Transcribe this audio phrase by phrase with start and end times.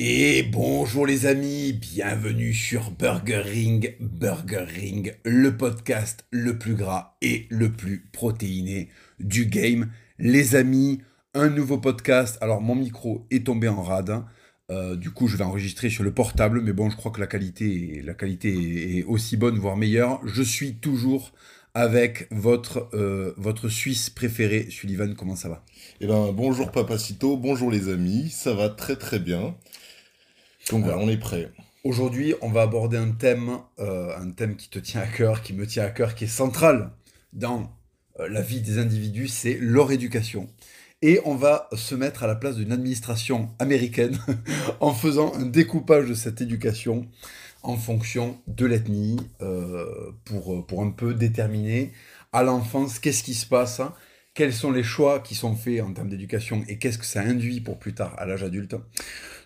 [0.00, 7.16] Et bonjour les amis, bienvenue sur Burger Ring, Burger Ring, le podcast le plus gras
[7.20, 9.90] et le plus protéiné du game.
[10.20, 11.00] Les amis,
[11.34, 12.38] un nouveau podcast.
[12.40, 14.10] Alors mon micro est tombé en rade.
[14.10, 14.26] hein.
[14.70, 17.26] Euh, du coup, je vais enregistrer sur le portable, mais bon, je crois que la
[17.26, 20.20] qualité, est- aussi bonne, voire meilleure.
[20.26, 21.32] Je suis toujours
[21.74, 23.32] avec votre, euh,
[23.68, 25.14] Suisse préféré, Sullivan.
[25.16, 25.64] Comment ça va?
[26.00, 29.56] Eh ben, bonjour Papacito, bonjour les amis, ça va très très bien.
[30.70, 31.50] Donc voilà, on est prêt.
[31.84, 35.54] Aujourd'hui, on va aborder un thème, euh, un thème qui te tient à cœur, qui
[35.54, 36.90] me tient à cœur, qui est central
[37.32, 37.72] dans
[38.20, 40.48] euh, la vie des individus, c'est leur éducation.
[41.00, 44.18] Et on va se mettre à la place d'une administration américaine
[44.80, 47.06] en faisant un découpage de cette éducation
[47.62, 51.92] en fonction de l'ethnie euh, pour, pour un peu déterminer
[52.32, 53.94] à l'enfance qu'est-ce qui se passe, hein,
[54.38, 57.60] quels sont les choix qui sont faits en termes d'éducation et qu'est-ce que ça induit
[57.60, 58.76] pour plus tard à l'âge adulte.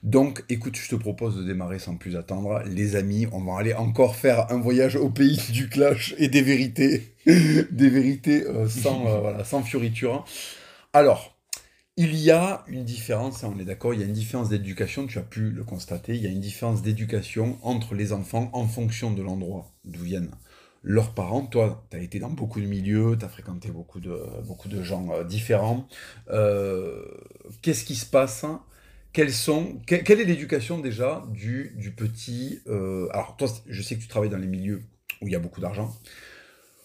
[0.03, 2.63] Donc, écoute, je te propose de démarrer sans plus attendre.
[2.67, 6.43] Les amis, on va aller encore faire un voyage au pays du clash et des
[6.43, 9.43] vérités, des vérités euh, sans, euh.
[10.93, 11.39] Alors,
[11.97, 15.07] il y a une différence, hein, on est d'accord, il y a une différence d'éducation,
[15.07, 18.67] tu as pu le constater, il y a une différence d'éducation entre les enfants en
[18.67, 20.33] fonction de l'endroit d'où viennent
[20.83, 21.47] leurs parents.
[21.47, 24.83] Toi, tu as été dans beaucoup de milieux, tu as fréquenté beaucoup de, beaucoup de
[24.83, 25.87] gens euh, différents.
[26.31, 27.05] Euh,
[27.63, 28.45] Qu'est-ce qui se passe?
[29.13, 32.61] Quelles sont, que- quelle est l'éducation déjà du, du petit...
[32.67, 34.83] euh, alors toi, je sais que tu travailles dans les milieux
[35.21, 35.95] où il y a beaucoup d'argent.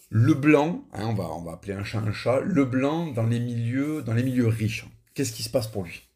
[0.09, 3.25] Le blanc, hein, on, va, on va appeler un chat un chat, le blanc dans
[3.25, 6.06] les milieux, dans les milieux riches, qu'est-ce qui se passe pour lui?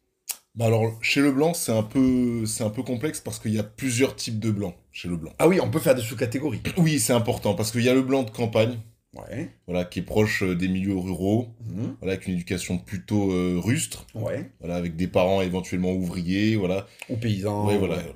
[0.54, 3.58] Bah alors, chez le blanc, c'est un peu, c'est un peu complexe parce qu'il y
[3.58, 5.32] a plusieurs types de blancs chez le blanc.
[5.38, 6.60] Ah oui, on peut faire des sous-catégories.
[6.76, 8.78] Oui, c'est important parce qu'il y a le blanc de campagne,
[9.14, 9.50] Ouais.
[9.66, 11.96] voilà, qui est proche euh, des milieux ruraux, Mhm.
[12.00, 14.50] voilà, avec une éducation plutôt euh, rustre, Ouais.
[14.60, 16.86] voilà, avec des parents éventuellement ouvriers, voilà.
[17.08, 17.66] Ou paysan.
[17.66, 17.94] Ouais, voilà.
[17.94, 18.12] voilà.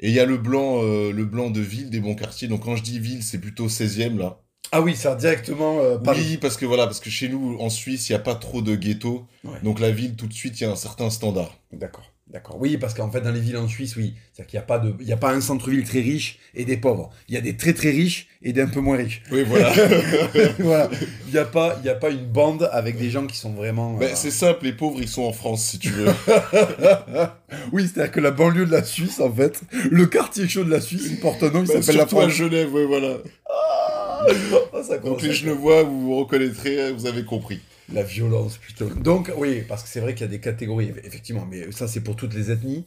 [0.00, 2.48] Et il y a le blanc, euh, le blanc de ville, des bons quartiers.
[2.48, 4.40] Donc quand je dis ville, c'est plutôt 16e là.
[4.72, 6.22] Ah oui, ça directement euh, Paris.
[6.24, 8.62] Oui, parce que voilà, parce que chez nous, en Suisse, il n'y a pas trop
[8.62, 9.26] de ghettos.
[9.44, 9.58] Ouais.
[9.62, 11.58] Donc la ville, tout de suite, il y a un certain standard.
[11.72, 12.10] D'accord.
[12.32, 12.58] D'accord.
[12.60, 14.78] Oui, parce qu'en fait, dans les villes en Suisse, oui, c'est-à-dire qu'il n'y a pas
[14.78, 17.10] de, il y a pas un centre-ville très riche et des pauvres.
[17.28, 19.22] Il y a des très très riches et des un peu moins riches.
[19.32, 19.72] Oui, voilà.
[20.60, 20.88] voilà.
[21.26, 23.52] Il n'y a pas, il y a pas une bande avec des gens qui sont
[23.52, 23.94] vraiment.
[23.94, 26.06] Ben, euh, c'est simple, les pauvres, ils sont en France, si tu veux.
[27.72, 29.60] oui, c'est-à-dire que la banlieue de la Suisse, en fait,
[29.90, 32.30] le quartier chaud de la Suisse, il porte un nom, il Ben, s'appelle la France.
[32.30, 33.16] Genève, ouais, voilà.
[33.48, 33.99] Ah,
[34.82, 37.60] ça Donc les Genevois, vous vous reconnaîtrez, vous avez compris.
[37.92, 38.86] La violence, putain.
[38.86, 42.00] Donc, oui, parce que c'est vrai qu'il y a des catégories, effectivement, mais ça, c'est
[42.02, 42.84] pour toutes les ethnies.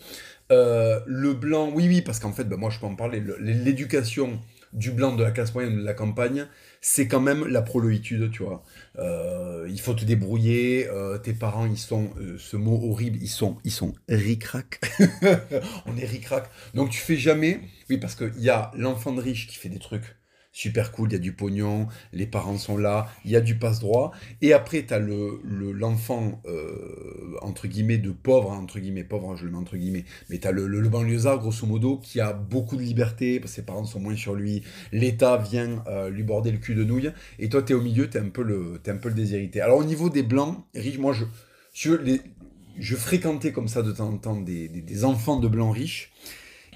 [0.51, 3.19] Euh, le blanc, oui, oui, parce qu'en fait, ben, moi, je peux en parler.
[3.19, 4.39] le- L'éducation
[4.71, 6.47] du blanc de la classe moyenne de la campagne,
[6.79, 8.63] c'est quand même la proléitude, tu vois.
[8.97, 13.27] Euh, il faut te débrouiller, euh, tes parents, ils sont, euh, ce mot horrible, ils
[13.27, 14.79] sont, ils sont ric-rac.
[15.85, 16.49] On est ric-rac.
[16.75, 19.79] Donc, tu fais jamais, oui, parce qu'il y a l'enfant de riche qui fait des
[19.79, 20.15] trucs
[20.53, 23.55] super cool, il y a du pognon, les parents sont là, il y a du
[23.55, 24.11] passe-droit.
[24.41, 29.03] Et après, tu as le, le- l'enfant, euh, entre guillemets, de pauvre, hein, entre guillemets,
[29.03, 32.21] pauvre, je le mets entre guillemets, mais tu as le, le, banlieusard, grosso modo, qui
[32.21, 34.61] a beaucoup de liberté, parce que ses parents sont moins sur lui,
[34.91, 38.07] l'État vient euh, lui border le cul de nouille, et toi, tu es au milieu,
[38.09, 39.59] tu es, un peu le- t'es un peu le déshérité.
[39.59, 41.25] Alors, au niveau des blancs, riches, moi, je,
[41.73, 46.11] je, fréquentais comme ça de temps en temps des, enfants de blancs riches,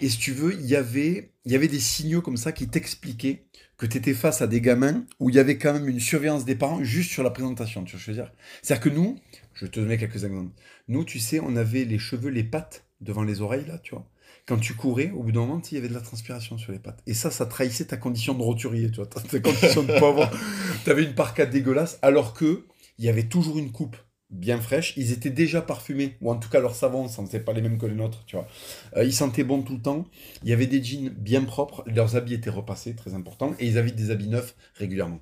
[0.02, 3.46] et si tu veux, il avait, il y avait des signaux comme ça qui t'expliquaient
[3.78, 6.46] que tu étais face à des gamins où il y avait quand même une surveillance
[6.46, 8.34] des parents juste sur la présentation, tu vois ce que je veux dire?
[8.62, 9.20] C'est-à-dire que nous,
[9.54, 10.52] je vais te donner quelques exemples.
[10.88, 14.10] Nous, tu sais, on avait les cheveux, les pattes devant les oreilles, là, tu vois.
[14.48, 16.80] Quand tu courais, au bout d'un moment, il y avait de la transpiration sur les
[16.80, 17.04] pattes.
[17.06, 20.30] Et ça, ça trahissait ta condition de roturier, tu vois, ta ta condition de pauvre.
[20.84, 22.66] tu avais une parcade dégueulasse, alors que
[22.98, 23.98] il y avait toujours une coupe
[24.30, 24.94] bien fraîche.
[24.98, 27.78] Ils étaient déjà parfumés, ou en tout cas leur savon ne sentait pas les mêmes
[27.78, 28.48] que les nôtres, tu vois.
[28.96, 30.06] Euh, ils sentaient bon tout le temps.
[30.44, 33.78] Il y avait des jeans bien propres, leurs habits étaient repassés, très important, et ils
[33.78, 35.20] avaient des habits neufs régulièrement.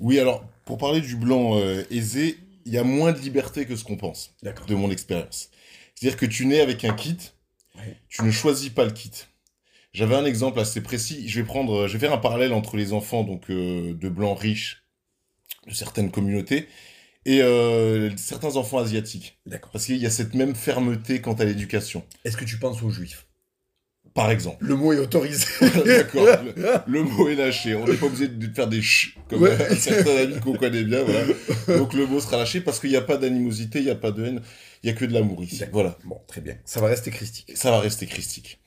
[0.00, 3.74] Oui, alors, pour parler du blanc euh, aisé, il y a moins de liberté que
[3.76, 5.50] ce qu'on pense, de mon expérience.
[5.94, 7.16] C'est-à-dire que tu nais avec un kit,
[7.76, 7.96] Ouais.
[8.08, 9.12] tu ne choisis pas le kit.
[9.92, 11.28] J'avais un exemple assez précis.
[11.28, 14.38] Je vais prendre, je vais faire un parallèle entre les enfants donc euh, de blancs
[14.38, 14.84] riches
[15.66, 16.66] de certaines communautés
[17.28, 19.70] et euh, certains enfants asiatiques, D'accord.
[19.70, 22.02] parce qu'il y a cette même fermeté quant à l'éducation.
[22.24, 23.26] Est-ce que tu penses aux juifs?
[24.14, 24.64] Par exemple.
[24.64, 25.44] Le mot est autorisé.
[25.84, 26.26] D'accord.
[26.56, 27.74] Le, le mot est lâché.
[27.74, 29.56] On n'est pas obligé de faire des ch comme Ouais.
[29.76, 31.04] certains amis qu'on connaît bien.
[31.04, 31.26] Voilà.
[31.78, 34.10] Donc le mot sera lâché parce qu'il n'y a pas d'animosité, il n'y a pas
[34.10, 34.40] de haine,
[34.82, 35.62] il n'y a que de l'amour ici.
[35.70, 35.98] Voilà.
[36.06, 36.56] Bon, très bien.
[36.64, 37.52] Ça va rester christique.
[37.54, 38.58] Ça va rester christique.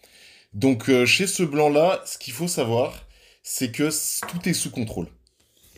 [0.54, 3.08] Donc euh, chez ce blanc-là, ce qu'il faut savoir,
[3.42, 3.90] c'est que
[4.28, 5.08] tout est sous contrôle.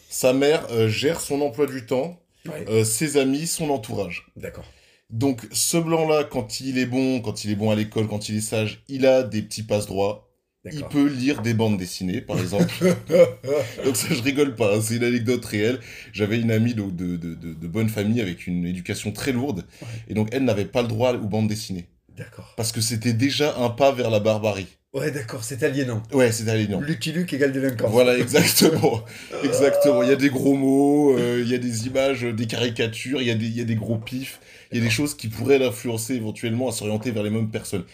[0.10, 2.66] Sa mère euh, gère son emploi du temps, Ouais.
[2.70, 4.28] euh, ses amis, son entourage.
[4.36, 4.66] D'accord.
[5.10, 8.38] Donc, ce blanc-là, quand il est bon, quand il est bon à l'école, quand il
[8.38, 10.30] est sage, il a des petits passes droits.
[10.72, 12.74] Il peut lire des bandes dessinées, par exemple.
[13.86, 15.82] donc ça, je rigole pas, hein, c'est une anecdote réelle.
[16.14, 19.66] J'avais une amie de, de, de, de bonne famille avec une éducation très lourde.
[19.82, 19.88] Ouais.
[20.08, 21.90] Et donc, elle n'avait pas le droit aux bandes dessinées.
[22.16, 22.54] D'accord.
[22.56, 24.68] Parce que c'était déjà un pas vers la barbarie.
[24.94, 26.04] Ouais, d'accord, c'est aliénant.
[26.14, 26.80] Ouais, c'est aliénant.
[26.80, 27.90] Lucky Luke égale délinquance.
[27.90, 29.04] Voilà, exactement.
[29.44, 30.04] exactement.
[30.04, 33.28] Il y a des gros mots, euh, il y a des images, des caricatures, il
[33.28, 34.40] y, a des- il y a des gros pifs,
[34.72, 37.86] il y a des choses qui pourraient l'influencer éventuellement à s'orienter vers les mêmes personnes.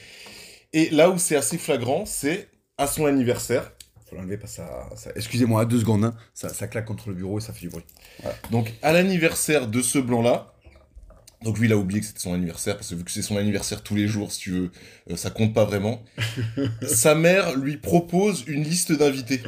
[0.74, 3.72] Et là où c'est assez flagrant, c'est à son anniversaire.
[4.10, 4.90] Faut l'enlever parce que ça.
[4.98, 6.04] ça- Excusez-moi, deux secondes.
[6.04, 6.14] hein.
[6.34, 7.86] Ça, ça claque contre le bureau et ça fait du bruit.
[8.52, 10.54] Donc, à l'anniversaire de ce blanc-là,
[11.44, 13.38] donc lui, il a oublié que c'était son anniversaire, parce que vu que c'est son
[13.38, 14.72] anniversaire tous les jours, si tu veux,
[15.10, 16.04] euh, ça compte pas vraiment.
[16.86, 19.42] Sa mère lui propose une liste d'invités.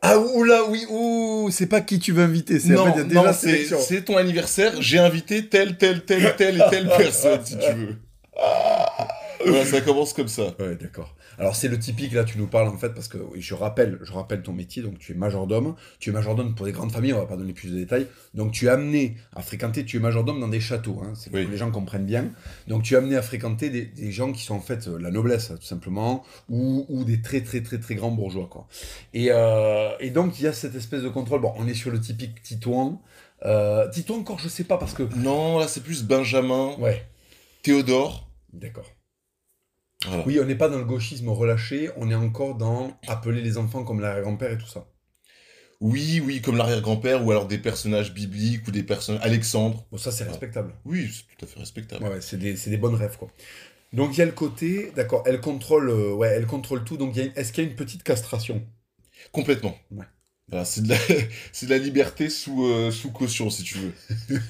[0.00, 2.60] Ah, oula, oui, ouh, c'est pas qui tu veux inviter.
[2.60, 3.78] C'est en fait, il y a déjà non, c'est sélection.
[3.80, 7.96] c'est ton anniversaire, j'ai invité telle, telle, telle, telle et telle personne, si tu veux.
[9.44, 10.54] Voilà, ça commence comme ça.
[10.58, 11.14] Ouais, d'accord.
[11.38, 13.98] Alors c'est le typique, là tu nous parles en fait, parce que oui, je rappelle,
[14.02, 17.12] je rappelle ton métier, donc tu es majordome, tu es majordome pour des grandes familles,
[17.12, 20.00] on va pas donner plus de détails, donc tu es amené à fréquenter, tu es
[20.00, 21.46] majordome dans des châteaux, hein, c'est pour Oui.
[21.46, 22.30] que les gens comprennent bien,
[22.66, 25.10] donc tu es amené à fréquenter des, des gens qui sont en fait euh, la
[25.12, 28.66] noblesse tout simplement, ou, ou des très très très très grands bourgeois quoi.
[29.14, 31.90] Et, euh, et donc il y a cette espèce de contrôle, bon on est sur
[31.92, 33.00] le typique Titouan,
[33.44, 35.04] euh, Titouan encore je sais pas parce que...
[35.16, 37.06] Non, là c'est plus Benjamin, Ouais,
[37.62, 38.28] Théodore.
[38.52, 38.90] d'accord.
[40.06, 40.24] Voilà.
[40.26, 43.84] Oui, on n'est pas dans le gauchisme relâché, on est encore dans appeler les enfants
[43.84, 44.86] comme l'arrière-grand-père et tout ça.
[45.80, 49.22] Oui, oui, comme l'arrière-grand-père, ou alors des personnages bibliques, ou des personnages...
[49.24, 49.86] Alexandre.
[49.92, 50.74] Bon, ça, c'est respectable.
[50.84, 52.04] Oui, c'est tout à fait respectable.
[52.04, 53.28] Ouais, c'est des, des bonnes rêves, quoi.
[53.92, 56.96] Donc, il y a le côté, d'accord, elle contrôle, euh, ouais, elle contrôle tout.
[56.96, 58.66] Donc, est-ce qu'il y a une petite castration?
[59.30, 59.76] Complètement.
[59.92, 60.04] Ouais.
[60.50, 60.96] Voilà, c'est de, la...
[61.52, 64.40] c'est de la liberté sous, euh, sous caution, si tu veux.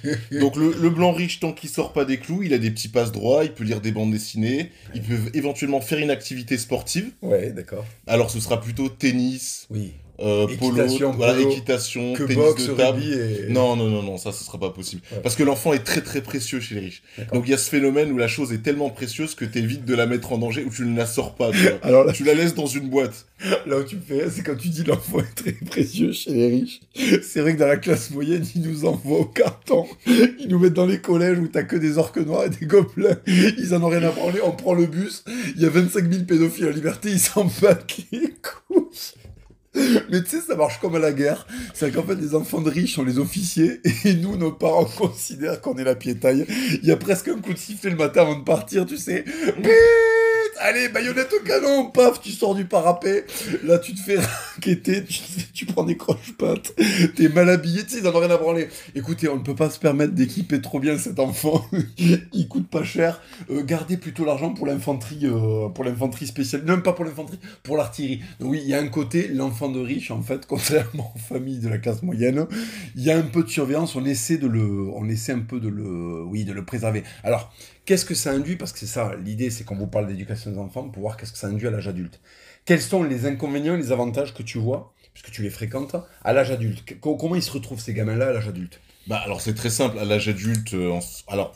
[0.40, 2.88] Donc le, le blanc riche, tant qu'il sort pas des clous, il a des petits
[2.88, 7.10] passes droits, il peut lire des bandes dessinées, il peut éventuellement faire une activité sportive.
[7.22, 7.84] Ouais, d'accord.
[8.06, 9.92] Alors ce sera plutôt tennis, Oui.
[10.20, 13.02] Euh, Équitation, polo, voilà, équitation, Que tennis boxe, de table.
[13.02, 13.52] et...
[13.52, 15.02] Non, non, non, non, ça, ce sera pas possible.
[15.12, 15.20] Ouais.
[15.22, 17.02] Parce que l'enfant est très, très précieux chez les riches.
[17.32, 19.94] Donc il y a ce phénomène où la chose est tellement précieuse que t'évites de
[19.94, 21.78] la mettre en danger, ou tu ne la sors pas, tu vois.
[21.82, 23.26] Alors là, tu la laisses dans une boîte.
[23.66, 26.48] là où tu me fais, c'est quand tu dis l'enfant est très précieux chez les
[26.48, 26.80] riches.
[27.22, 29.86] C'est vrai que dans la classe moyenne, ils nous envoient au carton.
[30.06, 33.18] Ils nous mettent dans les collèges où t'as que des orques noirs et des gobelins.
[33.26, 34.40] Ils en ont rien à branler.
[34.44, 35.22] On prend le bus.
[35.54, 37.10] Il y a 25 000 pédophiles à liberté.
[37.10, 38.82] Ils s'en battent les couilles.
[40.10, 41.46] Mais tu sais, ça marche comme à la guerre.
[41.74, 45.60] C'est qu'en fait, les enfants de riches sont les officiers et nous, nos parents considèrent
[45.60, 46.46] qu'on est la piétaille.
[46.82, 49.24] Il y a presque un coup de sifflet le matin avant de partir, tu sais.
[49.58, 49.72] Bip
[50.60, 53.24] Allez, baïonnette au canon, paf, tu sors du parapet.
[53.64, 55.04] Là, tu te fais raqueter,
[55.54, 56.74] tu, prends des croche-pattes,
[57.16, 58.68] t'es mal habillé, tu sais, ils en rien à branler.
[58.94, 61.64] Écoutez, on ne peut pas se permettre d'équiper trop bien cet enfant.
[62.32, 63.20] Il coûte pas cher.
[63.50, 66.64] Euh, gardez plutôt l'argent pour l'infanterie, euh, pour l'infanterie spéciale.
[66.64, 68.20] Non, pas pour l'infanterie, pour l'artillerie.
[68.40, 71.60] Donc oui, il y a un côté, l'enfant de riche, en fait, contrairement aux familles
[71.60, 72.46] de la classe moyenne,
[72.96, 73.94] il y a un peu de surveillance.
[73.94, 77.04] On essaie de le, on essaie un peu de le, oui, de le préserver.
[77.22, 77.52] Alors,
[77.88, 80.58] qu'est-ce que ça induit Parce que c'est ça, l'idée, c'est qu'on vous parle d'éducation des
[80.58, 82.20] enfants pour voir qu'est-ce que ça induit à l'âge adulte.
[82.66, 86.50] Quels sont les inconvénients les avantages que tu vois, puisque tu les fréquentes, à l'âge
[86.50, 87.00] adulte?
[87.00, 88.78] Comment ils se retrouvent ces gamins-là à l'âge adulte?
[89.06, 91.54] Bah alors c'est très simple, à l'âge adulte, euh, alors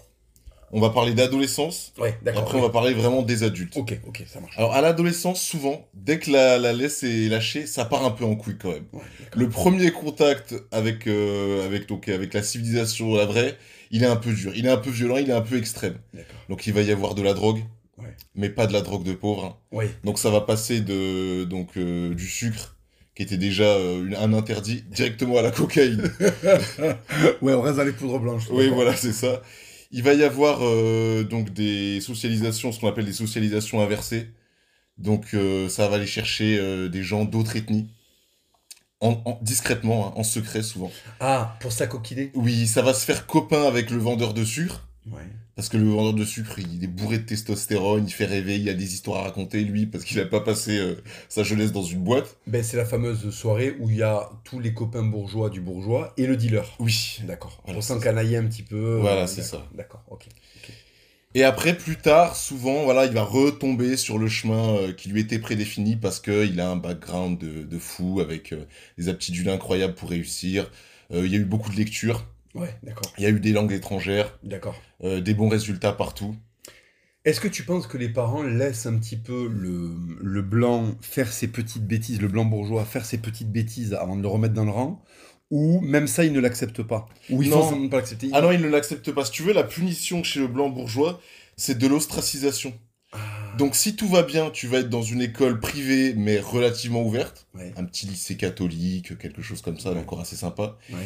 [0.72, 2.42] on va parler d'adolescence, Ouais, d'accord.
[2.42, 3.76] après on va parler vraiment des adultes.
[3.76, 4.56] Ok, ok, ça marche.
[4.58, 8.24] Alors à l'adolescence, souvent, dès que la, la laisse est lâchée, ça part un peu
[8.24, 8.84] en couille quand même.
[8.92, 9.02] Ouais.
[9.34, 13.56] Le premier contact avec, euh, avec, donc, avec la civilisation, la vraie,
[13.90, 15.96] il est un peu dur, il est un peu violent, il est un peu extrême.
[16.14, 16.36] D'accord.
[16.48, 17.60] Donc il va y avoir de la drogue,
[17.98, 18.16] Ouais.
[18.34, 19.44] mais pas de la drogue de pauvre.
[19.44, 19.56] hein.
[19.72, 22.74] Oui, Donc ça va passer de donc euh, du sucre
[23.14, 26.10] qui était déjà euh, une- un interdit directement à la cocaïne.
[27.42, 28.44] ouais, on reste dans les poudres blanches.
[28.50, 29.42] oui, voilà, c'est ça.
[29.92, 34.30] Il va y avoir euh, donc des socialisations, ce qu'on appelle des socialisations inversées.
[34.98, 37.88] Donc euh, ça va aller chercher euh, des gens d'autres ethnies.
[39.00, 40.90] En, en- discrètement, hein, en secret souvent.
[41.20, 44.86] Ah, pour s'acoquiner Oui, ça va se faire copain avec le vendeur de sucre.
[45.10, 45.22] Ouais.
[45.56, 48.68] Parce que le vendeur de sucre, il est bourré de testostérone, il fait rêver, il
[48.68, 50.94] a des histoires à raconter, lui, parce qu'il a pas passé euh,
[51.28, 52.36] sa jeunesse dans une boîte.
[52.46, 56.12] Ben, c'est la fameuse soirée où il y a tous les copains bourgeois du bourgeois
[56.16, 56.64] et le dealer.
[56.78, 57.20] Oui.
[57.24, 57.60] D'accord.
[57.64, 58.98] Voilà, pour c'est s'encanailler un petit peu.
[59.00, 59.76] Voilà, euh, c'est d'accord, ça.
[59.76, 60.26] D'accord, ok.
[60.56, 60.72] ok.
[61.34, 65.20] Et après, plus tard, souvent, voilà, il va retomber sur le chemin euh, qui lui
[65.20, 68.66] était prédéfini parce qu'il a un background de, de fou avec euh,
[68.98, 70.70] des aptitudes incroyables pour réussir.
[71.10, 73.10] Euh, il y a eu beaucoup de lectures, Ouais, d'accord.
[73.18, 74.80] il y a eu des langues étrangères, D'accord.
[75.04, 76.36] euh, des bons résultats partout.
[77.24, 81.32] Est-ce que tu penses que les parents laissent un petit peu le, le blanc faire
[81.32, 84.64] ses petites bêtises, le blanc bourgeois faire ses petites bêtises avant de le remettre dans
[84.64, 85.02] le rang?
[85.50, 87.06] Ou même ça, ils ne l'acceptent pas?
[87.30, 87.62] Ou ils Non.
[87.62, 89.24] font pas l'accepter Ah non, il ne l'accepte pas.
[89.24, 91.20] Si tu veux, la punition chez le blanc bourgeois,
[91.56, 92.72] c'est de l'ostracisation.
[93.58, 97.46] Donc si tout va bien, tu vas être dans une école privée, mais relativement ouverte.
[97.54, 99.98] ouais, Un petit lycée catholique, quelque chose comme ça, Ouais.
[99.98, 100.78] encore assez sympa.
[100.90, 100.96] ouais.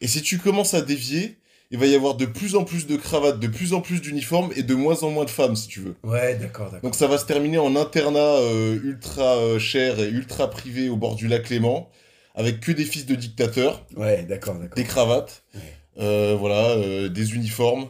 [0.00, 1.38] Et si tu commences à dévier,
[1.72, 4.52] il va y avoir de plus en plus de cravates, de plus en plus d'uniformes
[4.54, 5.96] et de moins en moins de femmes, si tu veux.
[6.04, 6.82] Ouais, d'accord, d'accord.
[6.82, 10.96] Donc ça va se terminer en internat euh, ultra euh, cher et ultra privé au
[10.96, 11.88] bord du lac Léman,
[12.36, 14.76] avec que des fils de dictateurs, Ouais, d'accord, d'accord.
[14.76, 15.60] des cravates, Ouais.
[15.98, 17.88] euh, voilà, euh, des uniformes,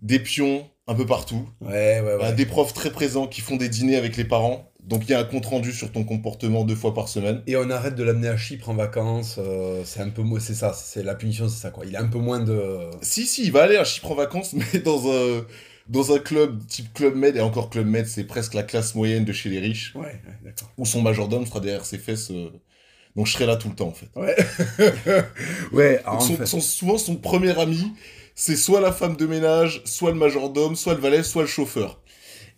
[0.00, 2.32] des pions un peu partout, Ouais, ouais, ouais.
[2.34, 4.70] Des profs très présents qui font des dîners avec les parents.
[4.82, 7.42] Donc il y a un compte rendu sur ton comportement deux fois par semaine.
[7.46, 9.36] Et on arrête de l'amener à Chypre en vacances.
[9.38, 11.86] euh, c'est un peu c'est ça, c'est la punition, c'est ça quoi.
[11.86, 12.90] Il a un peu moins de.
[13.00, 15.46] Si, si, il va aller à Chypre en vacances, mais dans un,
[15.88, 19.24] dans un club type Club Med, et encore Club Med, c'est presque la classe moyenne
[19.24, 20.70] de chez les riches, Ouais, ouais, d'accord.
[20.76, 22.30] où son majordome sera derrière ses fesses.
[22.30, 22.50] euh,
[23.16, 24.08] Donc je serai là tout le temps, en fait.
[24.16, 24.36] Ouais.
[25.72, 26.46] ouais, alors, en fait.
[26.46, 27.92] son- souvent, son premier ami,
[28.34, 32.00] c'est soit la femme de ménage, soit le majordome, soit le valet, soit le chauffeur.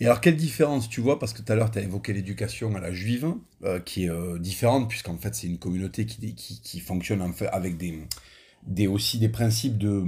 [0.01, 2.75] Et alors, quelle différence tu vois Parce que tout à l'heure, tu as évoqué l'éducation
[2.77, 3.33] à la juive,
[3.65, 7.47] euh, qui est euh, différente, puisqu'en fait, c'est une communauté qui, qui, fonctionne en fait
[7.49, 10.05] avec des, aussi des principes de,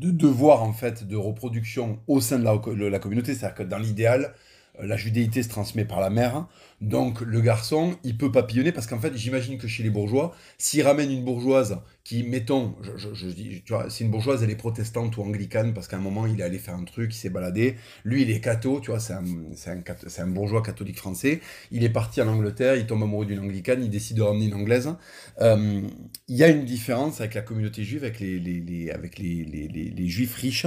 [0.00, 3.34] de devoir en fait, de reproduction au sein de la, de la communauté.
[3.34, 4.34] C'est-à-dire que dans l'idéal,
[4.80, 6.46] euh, la judéité se transmet par la mère.
[6.80, 10.82] Donc, le garçon, il peut papillonner, parce qu'en fait, j'imagine que chez les bourgeois, s'il
[10.82, 15.16] ramène une bourgeoise qui, mettons, je, dis, tu vois, c'est une bourgeoise, elle est protestante
[15.16, 17.76] ou anglicane, parce qu'à un moment, il est allé faire un truc, il s'est baladé.
[18.04, 19.82] Lui, il est catho, tu vois, c'est un, un,
[20.18, 21.40] un bourgeois catholique français.
[21.72, 24.54] Il est parti en Angleterre, il tombe amoureux d'une anglicane, il décide de ramener une
[24.54, 24.94] anglaise.
[25.40, 25.82] Euh,
[26.28, 30.34] Il y a une différence avec la communauté juive, avec les, avec les, les, juifs
[30.36, 30.66] riches.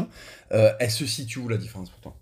[0.51, 2.18] Euh, elle se situe où la différence pour toi?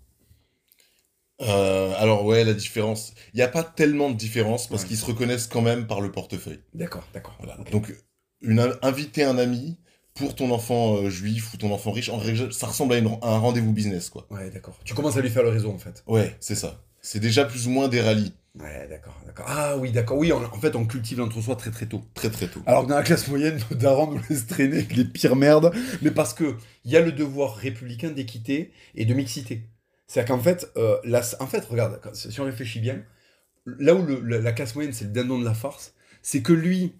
[1.42, 3.14] Euh, alors ouais, la différence.
[3.32, 4.88] Il n'y a pas tellement de différence parce Ouais.
[4.88, 6.60] qu'ils se reconnaissent quand même par le portefeuille.
[6.74, 7.34] D'accord, d'accord.
[7.38, 7.56] Voilà.
[7.70, 7.94] Donc,
[8.42, 9.78] une, inviter un ami
[10.14, 13.16] pour ton enfant euh, juif ou ton enfant riche, en règle, ça ressemble à, une-
[13.22, 14.26] à un rendez-vous business, quoi.
[14.30, 14.76] Ouais, d'accord.
[14.84, 16.02] Tu commences à lui faire le réseau en fait.
[16.06, 16.84] Ouais, c'est ça.
[17.00, 19.46] C'est déjà plus ou moins des rallyes, Ouais, d'accord, d'accord.
[19.48, 20.18] Ah oui, d'accord.
[20.18, 22.02] Oui, on- en fait, on cultive l'entre-soi très très tôt.
[22.14, 22.60] très très tôt.
[22.66, 25.72] Alors que dans la classe moyenne, nos darons nous laissent traîner avec les pires merdes,
[26.02, 29.62] mais parce que il y a le devoir républicain d'équité et de mixité.
[30.10, 33.00] C'est-à-dire qu'en fait, euh, la- en fait, regarde, si on réfléchit bien,
[33.64, 36.52] là où le- la, la classe moyenne c'est le dindon de la farce, c'est que
[36.52, 36.94] lui,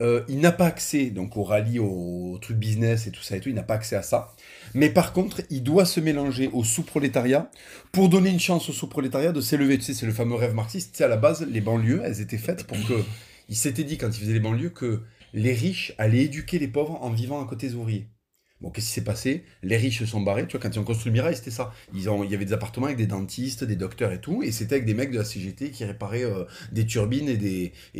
[0.00, 3.40] euh, il n'a pas accès donc au rallye, au, truc business et tout ça et
[3.40, 4.32] tout, il n'a pas accès à ça.
[4.74, 7.50] Mais par contre, il doit se mélanger au sous-prolétariat
[7.90, 9.76] pour donner une chance au sous-prolétariat de s'élever.
[9.78, 10.92] Tu sais, c'est le fameux rêve marxiste.
[10.92, 12.94] Tu sais, à la base, les banlieues, elles étaient faites pour que.
[13.48, 15.02] Il s'était dit quand il faisait les banlieues que
[15.34, 18.06] les riches allaient éduquer les pauvres en vivant à côté des ouvriers.
[18.62, 19.42] Bon, qu'est-ce qui s'est passé?
[19.64, 20.46] Les riches se sont barrés.
[20.46, 21.72] Tu vois, quand ils ont construit le Mirail, c'était ça.
[21.92, 24.44] Il y avait des appartements avec des dentistes, des docteurs et tout.
[24.44, 27.36] Et c'était avec des mecs de la CGT qui réparaient euh, des turbines et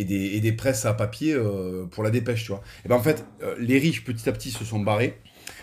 [0.04, 2.62] des, presses à papier euh, pour la dépêche, tu vois.
[2.84, 5.18] Et ben en fait, euh, les riches, petit à petit, se sont barrés.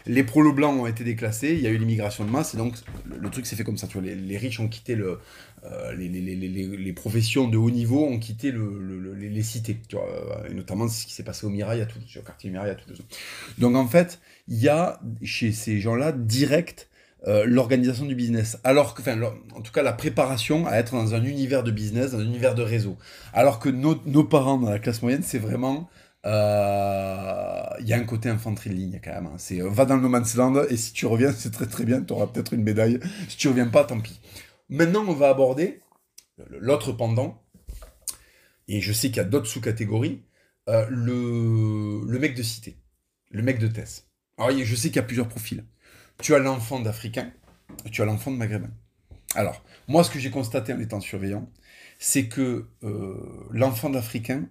[0.05, 2.75] Les prolos blancs ont été déclassés, il y a eu l'immigration de masse, et donc
[3.05, 3.87] le, truc s'est fait comme ça.
[3.87, 5.19] Tu vois, les riches ont quitté le,
[5.65, 10.53] euh, les, professions de haut niveau ont quitté le, le- le- les, cités, euh, et
[10.53, 13.01] notamment ce qui s'est passé au Mirail à Toulouse, au quartier Mirail à Toulouse.
[13.57, 16.89] Donc en fait, il y a chez ces gens-là direct
[17.27, 19.01] euh, l'organisation du business, alors que,
[19.53, 22.55] en tout cas la préparation à être dans un univers de business, dans un univers
[22.55, 22.97] de réseau.
[23.33, 25.89] Alors que nos, parents dans la classe moyenne, c'est vraiment
[26.25, 29.25] il y a un côté infanterie de ligne quand même.
[29.27, 29.33] hein.
[29.37, 32.01] C'est va dans le no man's land et si tu reviens, c'est très très bien,
[32.01, 32.99] tu auras peut-être une médaille.
[33.27, 34.19] Si tu reviens pas, tant pis.
[34.69, 35.79] Maintenant, on va aborder
[36.49, 37.43] l'autre pendant.
[38.67, 40.23] Et je sais qu'il y a d'autres sous-catégories.
[40.67, 42.77] euh, le, mec de cité,
[43.31, 44.05] le mec de thèse.
[44.37, 45.65] Alors, il y a- je sais qu'il y a plusieurs profils.
[46.21, 47.31] Tu as l'enfant d'Africain
[47.91, 48.69] tu as l'enfant de Maghrébin.
[49.35, 51.49] Alors, moi, ce que j'ai constaté en étant surveillant,
[51.99, 54.47] c'est que euh, l'enfant d'Africain,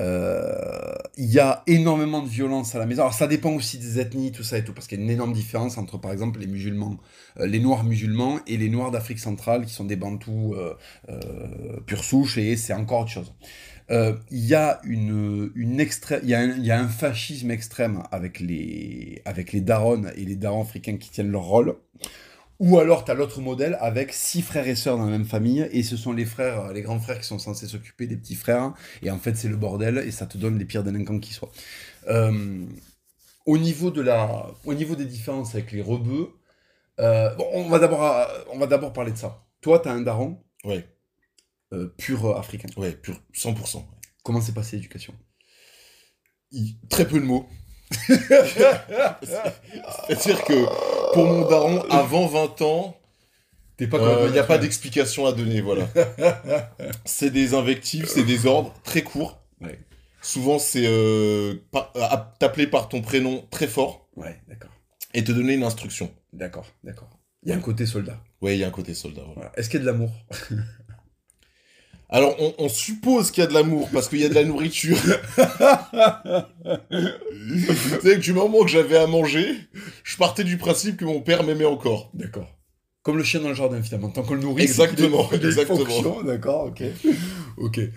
[0.00, 3.02] euh, il y a énormément de violence à la maison.
[3.02, 5.10] Alors ça dépend aussi des ethnies, tout ça et tout, parce qu'il y a une
[5.10, 6.96] énorme différence entre par exemple les musulmans,
[7.38, 10.74] euh, les noirs musulmans et les noirs d'Afrique centrale qui sont des bantous euh,
[11.10, 13.34] euh, pure souche et c'est encore autre chose.
[14.30, 20.04] Il y a une, extrême, il y, un fascisme extrême avec les avec les darons
[20.16, 21.74] et les darons africains qui tiennent leur rôle.
[22.60, 25.66] Ou alors, tu as l'autre modèle avec six frères et sœurs dans la même famille,
[25.72, 28.74] et ce sont les frères, les grands frères qui sont censés s'occuper des petits frères,
[29.02, 31.50] et en fait, c'est le bordel, et ça te donne les pires délinquants qui soient.
[32.08, 32.64] Euh,
[33.46, 36.30] au, niveau de la, au niveau des différences avec les rebeux,
[37.00, 39.46] euh, bon, on va d'abord euh, on va d'abord parler de ça.
[39.62, 40.86] Toi, tu as un daron Ouais,
[41.72, 42.68] euh, pur euh, africain.
[42.76, 43.76] ouais, pur, 100%.
[43.78, 43.82] ouais.
[44.22, 45.14] Comment s'est passée l'éducation?
[46.90, 47.48] Très peu de mots.
[50.08, 52.96] C'est-à-dire que pour mon daron, avant 20 ans,
[53.82, 55.88] Euh, Il n'y a pas d'explication à donner, voilà.
[57.06, 59.40] c'est des invectives, c'est des ordres très courts.
[59.62, 59.78] Ouais.
[60.20, 61.54] Souvent, c'est euh,
[62.38, 64.70] t'appeler par ton prénom très fort Ouais, d'accord.
[65.14, 66.10] et te donner une instruction.
[66.34, 67.08] D'accord, d'accord.
[67.42, 68.20] Il y a un côté soldat.
[68.42, 69.22] Ouais, il y a un côté soldat.
[69.22, 69.34] voilà.
[69.34, 69.52] Voilà.
[69.56, 70.10] Est-ce qu'il y a de l'amour?
[72.12, 74.44] Alors, on, on suppose qu'il y a de l'amour parce qu'il y a de la
[74.44, 74.96] nourriture.
[78.02, 79.54] C'est que du moment que j'avais à manger,
[80.02, 82.10] je partais du principe que mon père m'aimait encore.
[82.14, 82.48] D'accord.
[83.02, 84.10] Comme le chien dans le jardin, finalement.
[84.10, 86.22] Tant qu'on le nourrit, Exactement, exactement.
[86.22, 86.82] D'accord, ok.
[87.60, 87.78] Ok.
[87.78, 87.90] Et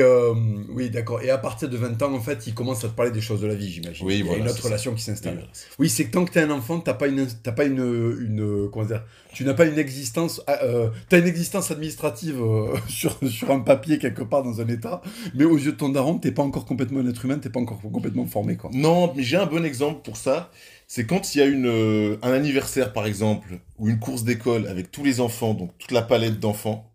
[0.00, 0.34] euh,
[0.70, 1.22] oui, d'accord.
[1.22, 3.40] Et à partir de 20 ans, en fait, il commence à te parler des choses
[3.40, 4.04] de la vie, j'imagine.
[4.04, 4.68] Oui, il y a une autre ça.
[4.68, 5.46] relation qui s'installe.
[5.78, 8.68] Oui, c'est que tant que t'es un enfant, t'as pas une, t'as pas une, une,
[8.70, 13.50] comment dire, tu n'as pas une existence, euh, t'as une existence administrative euh, sur, sur
[13.50, 15.02] un papier quelque part dans un état,
[15.34, 17.60] mais aux yeux de ton daron, t'es pas encore complètement un être humain, t'es pas
[17.60, 18.70] encore complètement formé, quoi.
[18.72, 20.50] Non, mais j'ai un bon exemple pour ça.
[20.88, 24.68] C'est quand il y a une, euh, un anniversaire, par exemple, ou une course d'école
[24.68, 26.92] avec tous les enfants, donc toute la palette d'enfants.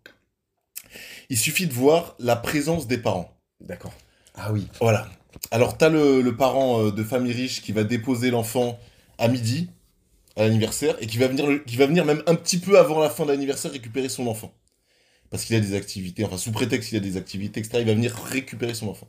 [1.32, 3.34] Il suffit de voir la présence des parents.
[3.58, 3.94] D'accord.
[4.34, 4.68] Ah oui.
[4.82, 5.08] Voilà.
[5.50, 8.78] Alors, t'as le, le parent euh, de famille riche qui va déposer l'enfant
[9.16, 9.70] à midi,
[10.36, 13.08] à l'anniversaire, et qui va, venir, qui va venir même un petit peu avant la
[13.08, 14.52] fin de l'anniversaire récupérer son enfant.
[15.30, 17.94] Parce qu'il a des activités, enfin, sous prétexte qu'il a des activités, etc., il va
[17.94, 19.08] venir récupérer son enfant.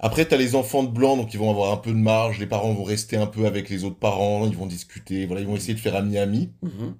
[0.00, 2.48] Après, t'as les enfants de blanc, donc ils vont avoir un peu de marge, les
[2.48, 5.54] parents vont rester un peu avec les autres parents, ils vont discuter, voilà, ils vont
[5.54, 6.52] essayer de faire ami-ami.
[6.62, 6.96] Mhm.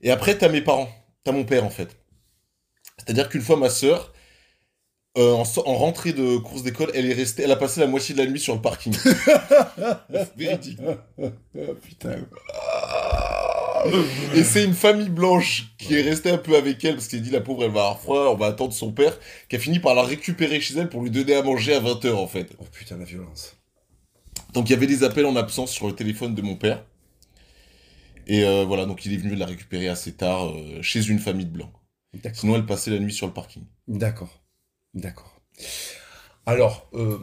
[0.00, 0.88] Et après, t'as mes parents.
[1.24, 2.01] T'as mon père, en fait.
[3.04, 4.12] C'est-à-dire qu'une fois, ma sœur,
[5.18, 8.22] euh, en, rentrée de course d'école, elle est restée, elle a passé la moitié de
[8.22, 8.96] la nuit sur le parking.
[10.36, 10.78] Véridique.
[11.82, 12.16] Putain.
[14.34, 17.30] Et c'est une famille blanche qui est restée un peu avec elle, parce qu'elle dit,
[17.30, 19.18] la pauvre, elle va avoir froid, on va attendre son père,
[19.48, 22.12] qui a fini par la récupérer chez elle pour lui donner à manger à 20h,
[22.12, 22.50] en fait.
[22.58, 23.56] Oh putain, la violence.
[24.52, 26.84] Donc il y avait des appels en absence sur le téléphone de mon père.
[28.26, 31.46] Et euh, voilà, donc il est venu la récupérer assez tard euh, chez une famille
[31.46, 31.72] de blancs.
[32.34, 33.64] Sinon, elle passait la nuit sur le parking.
[33.88, 34.42] D'accord.
[34.94, 35.40] D'accord.
[36.46, 37.18] Alors, euh,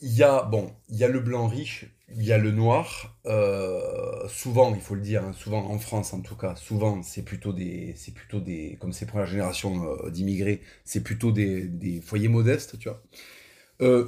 [0.00, 3.18] il y a, bon, il y a le blanc riche, il y a le noir.
[3.26, 7.22] euh, souvent, il faut le dire, hein, souvent en France en tout cas, souvent c'est
[7.24, 12.00] plutôt des, c'est plutôt des, comme c'est première génération euh, d'immigrés, c'est plutôt des, des
[12.00, 13.02] foyers modestes, tu vois.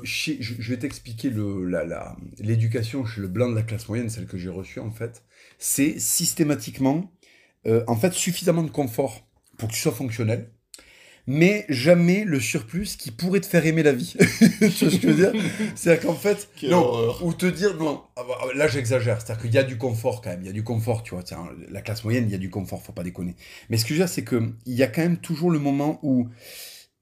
[0.04, 4.26] Chez- je, vais t'expliquer le, la, l'éducation chez le blanc de la classe moyenne, celle
[4.26, 5.22] que j'ai reçue en fait.
[5.58, 7.12] C'est systématiquement,
[7.86, 9.25] en fait, suffisamment de confort
[9.56, 10.50] pour que tu sois fonctionnel,
[11.26, 14.14] mais jamais le surplus qui pourrait te faire aimer la vie.
[14.18, 15.42] tu vois ce que je veux dire?
[15.74, 19.58] C'est-à-dire qu'en fait, non, ou te dire, non, ah bah, là j'exagère, c'est-à-dire qu'il y
[19.58, 22.04] a du confort quand même, il y a du confort, tu vois, tiens, la classe
[22.04, 23.34] moyenne, il y a du confort, faut pas déconner.
[23.70, 25.98] Mais ce que je veux dire, c'est qu'il y a quand même toujours le moment
[26.02, 26.28] où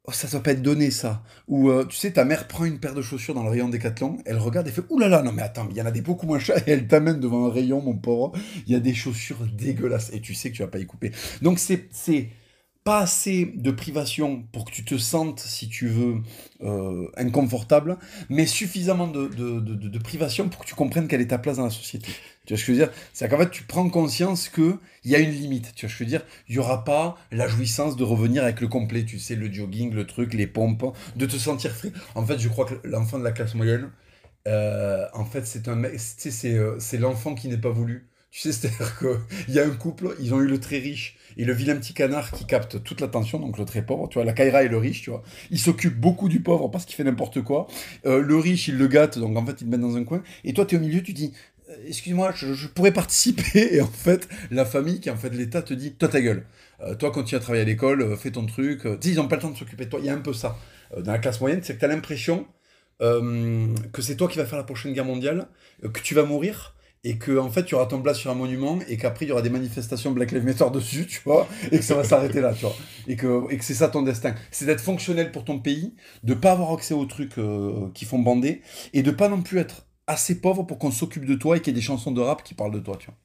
[0.04, 1.22] oh, ça doit pas être donné ça.
[1.46, 4.18] Ou euh, tu sais, ta mère prend une paire de chaussures dans le rayon Décathlon,
[4.24, 6.00] elle regarde et fait Ouh là là, non mais attends, il y en a des
[6.00, 8.32] beaucoup moins chers, et elle t'amène devant un rayon, mon pauvre,
[8.66, 11.12] il y a des chaussures dégueulasses, et tu sais que tu vas pas y couper.
[11.42, 12.30] Donc c'est c'est
[12.84, 16.16] pas assez de privation pour que tu te sentes, si tu veux,
[16.62, 17.96] euh, inconfortable,
[18.28, 21.64] mais suffisamment de, de, de, privation pour que tu comprennes quelle est ta place dans
[21.64, 22.12] la société.
[22.44, 22.94] Tu vois ce que je veux dire?
[23.14, 25.74] C'est qu'en fait, tu prends conscience qu'il y a une limite.
[25.74, 26.26] Tu vois ce que je veux dire?
[26.48, 29.94] Il n'y aura pas la jouissance de revenir avec le complet, tu sais, le jogging,
[29.94, 31.92] le truc, les pompes, de te sentir frais.
[32.14, 33.90] En fait, je crois que l'enfant de la classe moyenne,
[34.46, 38.10] euh, en fait, c'est un euh, c'est l'enfant qui n'est pas voulu.
[38.30, 41.44] Tu sais, c'est-à-dire qu'il y a un couple, ils ont eu le très riche et
[41.44, 44.32] le vilain petit canard qui capte toute l'attention, donc le très pauvre, tu vois, la
[44.32, 45.22] Kaira et le riche, tu vois.
[45.50, 47.66] Il s'occupe beaucoup du pauvre parce qu'il fait n'importe quoi.
[48.06, 50.22] Euh, le riche, il le gâte, donc en fait, il le met dans un coin.
[50.44, 51.32] Et toi, tu es au milieu, tu dis,
[51.70, 53.74] euh, excuse-moi, je, pourrais participer.
[53.74, 56.46] Et en fait, la famille, qui est en fait l'État, te dit, toi, ta gueule.
[56.80, 58.82] Euh, toi, continue à travailler à l'école, fais ton truc.
[59.04, 60.00] Ils n'ont pas le temps de s'occuper de toi.
[60.00, 60.58] Il y a un peu ça.
[60.96, 62.46] Dans la classe moyenne, c'est que tu as l'impression
[63.00, 65.48] que c'est toi qui vas faire la prochaine guerre mondiale,
[65.82, 66.73] que tu vas mourir.
[67.06, 69.32] Et que en fait tu auras ton place sur un monument et qu'après il y
[69.32, 72.54] aura des manifestations Black Lives Matter dessus, tu vois, et que ça va s'arrêter là,
[72.54, 72.74] tu vois,
[73.06, 76.32] et que, et que c'est ça ton destin, c'est d'être fonctionnel pour ton pays, de
[76.32, 78.62] pas avoir accès aux trucs euh, qui font bander
[78.94, 81.74] et de pas non plus être assez pauvre pour qu'on s'occupe de toi et qu'il
[81.74, 83.16] y ait des chansons de rap qui parlent de toi, tu vois.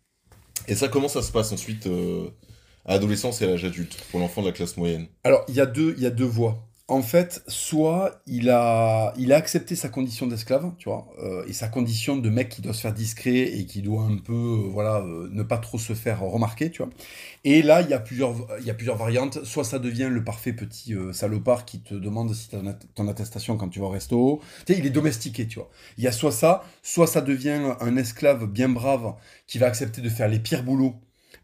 [0.67, 2.29] Et ça, comment ça se passe ensuite euh,
[2.85, 5.07] à l'adolescence et à l'âge adulte pour l'enfant de la classe moyenne?
[5.23, 6.68] Alors, il y a deux, il y a deux voies.
[6.89, 11.53] En fait, soit il a, il a accepté sa condition d'esclave, tu vois, euh, et
[11.53, 14.69] sa condition de mec qui doit se faire discret et qui doit un peu, euh,
[14.71, 16.91] voilà, euh, ne pas trop se faire remarquer, tu vois.
[17.43, 19.43] Et là, il y a plusieurs, il y a plusieurs variantes.
[19.43, 23.07] Soit ça devient le parfait petit euh, salopard qui te demande si tu as ton
[23.07, 24.41] attestation quand tu vas au resto.
[24.65, 25.69] Tu sais, il est domestiqué, tu vois.
[25.99, 29.13] Il y a soit ça, soit ça devient un esclave bien brave
[29.45, 30.95] qui va accepter de faire les pires boulots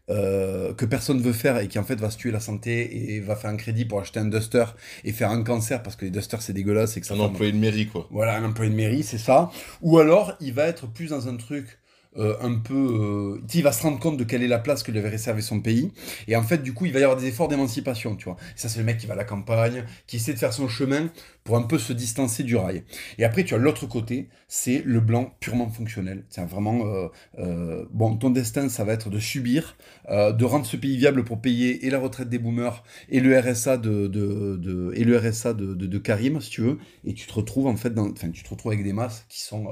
[0.08, 3.20] euh, que personne veut faire et qui en fait va se tuer la santé et
[3.20, 4.64] va faire un crédit pour acheter un duster
[5.04, 7.50] et faire un cancer parce que les dusters c'est dégueulasse et que ça Un employé
[7.52, 8.06] de mairie, quoi.
[8.10, 9.50] voilà un employé de mairie c'est ça
[9.82, 11.78] ou alors il va être plus dans un truc
[12.18, 12.74] euh, un peu.
[12.74, 15.42] euh, il va se rendre compte de quelle est la place que lui avait réservé
[15.42, 15.92] son pays.
[16.28, 18.36] Et en fait, du coup, il va y avoir des efforts d'émancipation, tu vois.
[18.54, 21.10] Ça, c'est le mec qui va à la campagne, qui essaie de faire son chemin
[21.44, 22.84] pour un peu se distancer du rail.
[23.18, 26.24] Et après, tu as l'autre côté, c'est le blanc purement fonctionnel.
[26.28, 26.86] C'est vraiment.
[26.86, 29.76] euh, euh, bon, ton destin, ça va être de subir,
[30.10, 33.76] de rendre ce pays viable pour payer et la retraite des boomers et le RSA
[33.76, 36.78] de, de, et le RSA de, de, Karim, si tu veux.
[37.04, 39.66] Et tu te retrouves, en fait, dans, tu te retrouves avec des masses qui sont.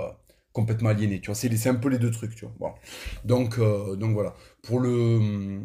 [0.54, 2.76] Complètement aliénés, tu vois, c'est un peu les deux trucs, tu vois.
[3.24, 4.34] Donc, euh, donc voilà.
[4.62, 5.60] Pour le,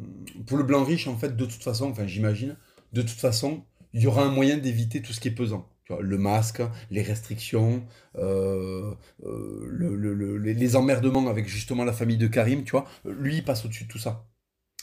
[0.48, 2.58] pour le blanc riche, en fait, de toute façon, enfin j'imagine,
[2.94, 5.68] de toute façon, il y aura un moyen d'éviter tout ce qui est pesant.
[6.02, 7.84] Le masque, les restrictions,
[8.16, 8.94] euh,
[9.26, 12.86] euh, le- le- le- les emmerdements avec justement la famille de Karim, tu vois.
[13.06, 14.28] Lui, il passe au-dessus de tout ça.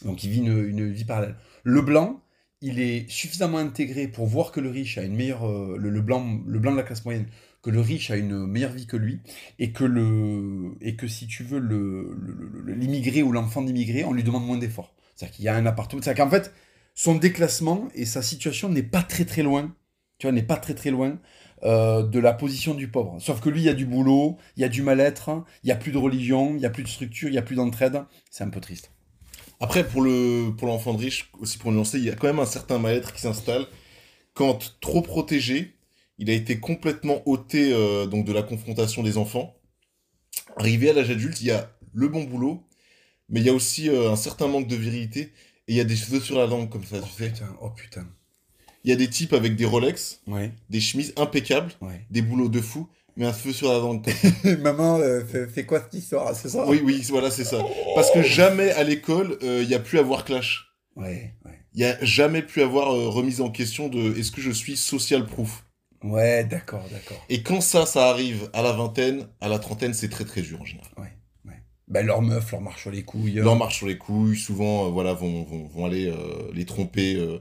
[0.04, 1.36] Donc il vit une, une vie parallèle.
[1.64, 2.20] Le blanc,
[2.62, 5.46] il est suffisamment intégré pour voir que le riche a une meilleure...
[5.48, 7.26] le, le blanc, le blanc de la classe moyenne,
[7.66, 9.20] que le riche a une meilleure vie que lui,
[9.58, 14.12] et que, le, et que si tu veux, le- le- l'immigré ou l'enfant d'immigré, on
[14.12, 14.94] lui demande moins d'efforts.
[15.16, 16.00] C'est-à-dire qu'il y a un appartement.
[16.00, 16.52] C'est-à-dire qu'en fait,
[16.94, 19.74] son déclassement et sa situation n'est pas très très loin,
[20.18, 21.18] tu vois, n'est pas très très loin
[21.64, 23.18] euh, de la position du pauvre.
[23.20, 25.72] Sauf que lui, il y a du boulot, il y a du mal-être, il y
[25.72, 28.00] a plus de religion, il y a plus de structure, il y a plus d'entraide.
[28.30, 28.92] C'est un peu triste.
[29.60, 32.38] Après, pour le pour l'enfant de riche, aussi pour nuancer, il y a quand même
[32.40, 33.66] un certain mal-être qui s'installe
[34.34, 35.75] quand, trop protégé,
[36.18, 39.54] il a été complètement ôté euh, donc de la confrontation des enfants.
[40.56, 42.62] Arrivé à l'âge adulte, il y a le bon boulot,
[43.28, 45.20] mais il y a aussi euh, un certain manque de virilité,
[45.68, 47.30] et il y a des cheveux sur la langue comme ça, tu sais.
[47.30, 48.06] Putain, oh putain.
[48.84, 52.06] Il y a des types avec des Rolex, Ouais, des chemises impeccables, ouais.
[52.10, 54.06] des boulots de fou, mais un feu sur la langue.
[54.60, 56.66] Maman, euh, fais quoi cette histoire C'est ça?
[56.68, 57.64] Oui, oui, voilà, c'est ça.
[57.94, 60.72] Parce que jamais à l'école, euh, il y a pu avoir clash.
[60.94, 61.60] Ouais, ouais.
[61.74, 64.76] Il y a jamais pu avoir euh, remise en question de est-ce que je suis
[64.76, 65.64] social proof?
[66.06, 67.24] Ouais, d'accord, d'accord.
[67.28, 70.60] Et quand ça, ça arrive à la vingtaine, à la trentaine, c'est très très dur
[70.60, 70.90] en général.
[71.88, 73.34] Ben, leur meuf leur marche sur les couilles.
[73.34, 77.14] Leur marche sur les couilles, souvent, euh, voilà, vont, vont, vont aller euh, les tromper
[77.14, 77.38] euh,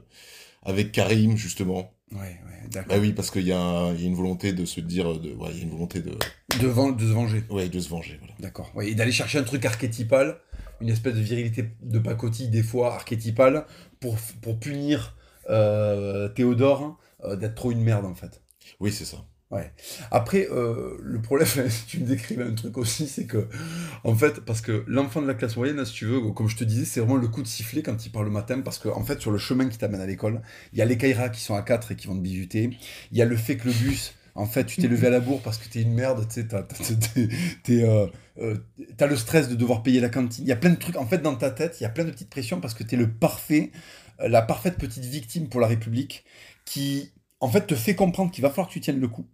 [0.61, 1.91] avec Karim, justement.
[2.11, 2.95] Ouais, ouais, d'accord.
[2.95, 5.57] Bah oui, parce qu'il y, a y une volonté de se dire, de, ouais, il
[5.57, 6.11] y a une volonté de,
[6.59, 7.43] De, ven- de se venger.
[7.49, 8.35] ouais, de se venger, voilà.
[8.39, 8.71] D'accord.
[8.75, 10.37] Ouais, et d'aller chercher un truc archétypal,
[10.79, 13.65] une espèce de virilité de pacotille, des fois archétypale,
[13.99, 15.15] pour, pour punir
[15.47, 18.43] Théodore euh, d'être trop une merde, en fait.
[18.79, 19.25] Oui, c'est ça.
[20.11, 21.47] Après, euh, le problème,
[21.87, 23.47] tu me décrivais un truc aussi, c'est que,
[24.03, 26.63] en fait, parce que l'enfant de la classe moyenne, si tu veux, comme je te
[26.63, 29.03] disais, c'est vraiment le coup de sifflet quand il part le matin, parce que, en
[29.03, 30.41] fait, sur le chemin qui t'amène à l'école,
[30.73, 32.71] il y a les Kaira qui sont à 4 et qui vont te bisuter,
[33.11, 35.21] il y a le fait que le bus, en fait, tu t'es levé à la
[35.21, 38.07] bourre parce que t'es une merde, tu sais, euh,
[38.37, 38.57] euh,
[38.97, 41.05] t'as le stress de devoir payer la cantine, il y a plein de trucs, en
[41.05, 43.09] fait, dans ta tête, il y a plein de petites pressions parce que t'es le
[43.09, 43.71] parfait,
[44.19, 46.25] la parfaite petite victime pour la République,
[46.65, 49.27] qui, en fait, te fait comprendre qu'il va falloir que tu tiennes le coup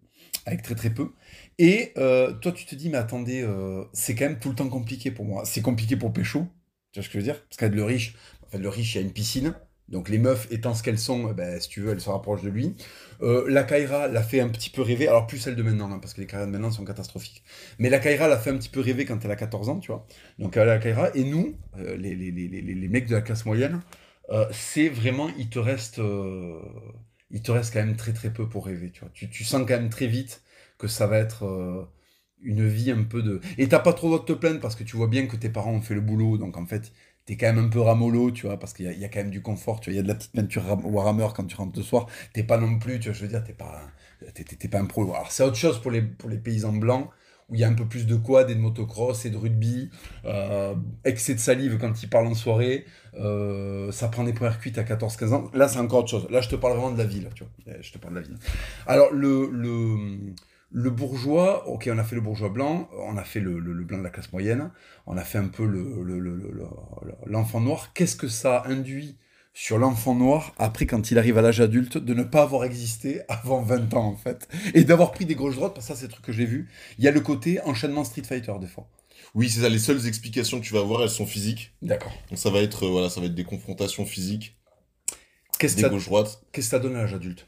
[0.46, 1.12] avec très très peu.
[1.58, 4.70] Et euh, toi, tu te dis, mais attendez, euh, c'est quand même tout le temps
[4.70, 5.44] compliqué pour moi.
[5.46, 6.48] C'est compliqué pour Pécho,
[6.92, 7.44] tu vois ce que je veux dire?
[7.48, 9.54] Parce qu'avec le riche, en fait, le riche, il y a une piscine.
[9.88, 12.44] Donc les meufs étant ce qu'elles sont, eh ben, si tu veux, elles se rapprochent
[12.44, 12.76] de lui.
[13.22, 16.00] Euh, la Kaira l'a fait un petit peu rêver, alors plus celle de maintenant, hein,
[16.00, 17.44] parce que les Kairas de maintenant sont catastrophiques.
[17.78, 19.92] Mais la Kaira l'a fait un petit peu rêver quand elle a 14 ans, tu
[19.92, 20.08] vois.
[20.40, 23.82] Donc la Kaira, et nous, les, les, mecs de la classe moyenne,
[24.52, 26.00] c'est vraiment, il te reste,
[27.32, 29.10] il te reste quand même très très peu pour rêver, tu vois.
[29.14, 30.44] Tu, tu sens quand même très vite
[30.78, 31.86] que ça va être euh,
[32.42, 33.40] une vie un peu de...
[33.58, 35.72] Et t'as pas trop d'autres te plaindre parce que tu vois bien que tes parents
[35.74, 36.92] ont fait le boulot, donc en fait,
[37.26, 39.42] t'es quand même un peu ramolo, tu vois, parce qu'il y, a- quand même du
[39.42, 41.84] confort, tu vois, il y a de la petite peinture Warhammer quand tu rentres le
[41.84, 43.92] soir, t'es pas non plus, tu vois, je veux dire, t'es pas,
[44.72, 45.04] pas un pro.
[45.14, 47.10] Alors c'est autre chose pour les, pour les paysans blancs,
[47.52, 49.90] où il y a un peu plus de quad et de motocross et de rugby,
[50.26, 52.86] euh, excès de salive quand ils parlent en soirée,
[53.20, 55.52] euh, ça prend des premières cuites à 14-15 ans.
[55.54, 56.28] Là, c'est encore autre chose.
[56.30, 57.30] Là, je te parle vraiment de la ville.
[57.68, 58.38] Euh, Je te parle de la ville.
[58.88, 63.98] Alors, le, bourgeois, ok, on a fait le bourgeois blanc, on a fait le, blanc
[63.98, 64.72] de la classe moyenne,
[65.06, 67.92] on a fait un peu le- le- le- le- le- l'enfant noir.
[67.94, 69.18] Qu'est-ce que ça induit
[69.54, 73.22] sur l'enfant noir après, quand il arrive à l'âge adulte, de ne pas avoir existé
[73.28, 76.06] avant 20 ans, en fait, et d'avoir pris des gauches droites, parce que ça, c'est
[76.08, 76.70] le truc que j'ai vu.
[76.98, 78.88] Il y a le côté enchaînement Street Fighter, des fois.
[79.36, 79.70] Oui, c'est ça.
[79.70, 81.74] Les seules explications que tu vas avoir, elles sont physiques.
[81.82, 82.12] D'accord.
[82.30, 84.58] Donc ça va être, euh, voilà, ça va être des confrontations physiques,
[85.60, 86.42] Qu'est-ce que des ça, gauche-droite.
[86.52, 87.48] qu'est-ce que ça donne à l'âge adulte?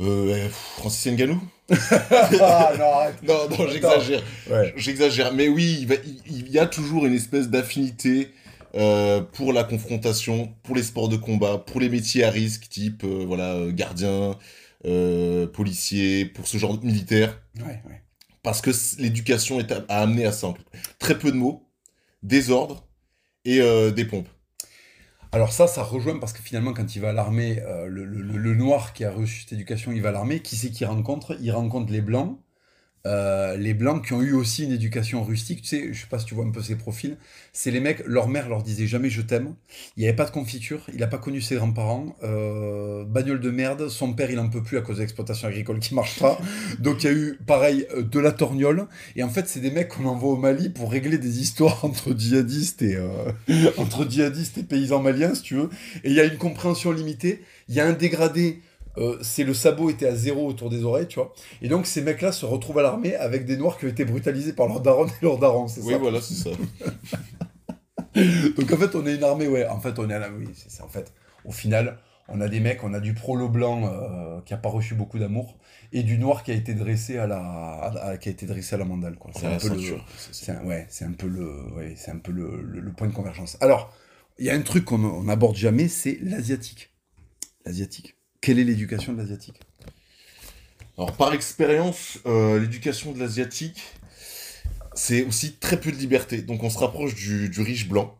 [0.00, 1.40] Euh, Francis Ngannou?
[1.70, 3.22] Ah, non, arrête.
[3.22, 4.22] Non, non, j'exagère.
[4.50, 4.74] Ouais.
[4.76, 5.32] J'exagère.
[5.32, 8.32] Mais oui, il, va- il- il y a toujours une espèce d'affinité
[8.76, 13.04] euh, pour la confrontation, pour les sports de combat, pour les métiers à risque, type
[13.04, 14.38] euh, voilà, euh, gardien,
[14.84, 17.40] euh, policier, pour ce genre de militaire.
[17.58, 18.02] Ouais, ouais.
[18.42, 20.54] Parce que l'éducation est à, a amené à ça.
[20.98, 21.68] Très peu de mots,
[22.22, 22.86] des ordres
[23.44, 23.60] et
[23.92, 24.28] des pompes.
[25.32, 28.38] Alors ça, ça rejoint parce que finalement, quand il va à l'armée, le, le- le-
[28.38, 30.40] le noir qui a reçu cette éducation, il va à l'armée.
[30.40, 31.36] Qui c'est qu'il rencontre?
[31.40, 32.38] Il rencontre les blancs
[33.06, 36.18] euh, les blancs qui ont eu aussi une éducation rustique, tu sais, je sais pas
[36.18, 37.16] si tu vois un peu ces profils,
[37.52, 39.54] c'est les mecs, leur mère leur disait jamais je t'aime,
[39.96, 43.50] il n'y avait pas de confiture, il n'a pas connu ses grands-parents, euh, bagnole de
[43.50, 46.38] merde, son père il en peut plus à cause de l'exploitation agricole qui marche pas,
[46.80, 49.70] donc il y a eu pareil euh, de la torgnole, et en fait c'est des
[49.70, 52.98] mecs qu'on envoie au Mali pour régler des histoires entre djihadistes et,
[53.76, 55.70] entre djihadistes et paysans maliens si tu veux,
[56.02, 58.60] et il y a une compréhension limitée, il y a un dégradé
[58.98, 61.32] euh, c'est le sabot était à zéro autour des oreilles, tu vois.
[61.62, 64.52] Et donc ces mecs-là se retrouvent à l'armée avec des noirs qui ont été brutalisés
[64.52, 66.50] par leur daron et leur daron, c'est Oui, ça voilà, c'est ça.
[68.56, 69.66] Donc en fait, on est une armée, ouais.
[69.66, 70.30] En fait, on est à la...
[70.30, 70.84] Oui, c'est ça.
[70.84, 71.12] En fait,
[71.44, 74.70] au final, on a des mecs, on a du prolo blanc euh, qui a pas
[74.70, 75.58] reçu beaucoup d'amour
[75.92, 78.74] et du noir qui a été dressé à la, à- à- qui a été dressé
[78.74, 79.30] à la mandale, quoi.
[79.34, 80.04] C'est un peu le, ceinture.
[80.16, 82.80] C'est- c'est- c'est un, ouais, c'est un peu le, ouais, c'est un peu le, le-
[82.80, 83.58] le point de convergence.
[83.60, 83.92] Alors,
[84.38, 86.90] il y a un truc qu'on on n'aborde jamais, c'est l'asiatique.
[87.64, 88.15] L'asiatique.
[88.46, 89.56] Quelle est l'éducation de l'asiatique?
[90.96, 93.82] Alors, par expérience, euh, l'éducation de l'asiatique,
[94.94, 96.42] c'est aussi très peu de liberté.
[96.42, 98.16] Donc, on se rapproche du, du riche blanc.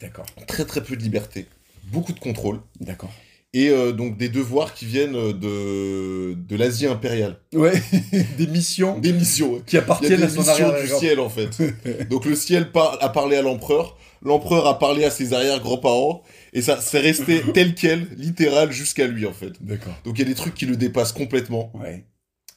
[0.00, 0.26] D'accord.
[0.48, 1.46] Très, très peu de liberté.
[1.84, 2.58] Beaucoup de contrôle.
[2.80, 3.12] D'accord.
[3.52, 7.38] Et euh, donc, des devoirs qui viennent de, de l'Asie impériale.
[7.54, 7.80] Ouais,
[8.38, 9.52] des missions Des missions.
[9.54, 9.62] ouais.
[9.64, 11.62] qui Il y a appartiennent des à son missions arrière du ciel, en fait.
[12.10, 13.96] donc, le ciel par- a parlé à l'empereur.
[14.22, 16.24] L'empereur a parlé à ses arrière-grands-parents.
[16.52, 19.52] Et ça, c'est resté tel quel, littéral, jusqu'à lui, en fait.
[19.60, 19.96] D'accord.
[20.04, 21.70] Donc, il y a des trucs qui le dépassent complètement.
[21.76, 22.04] Ouais,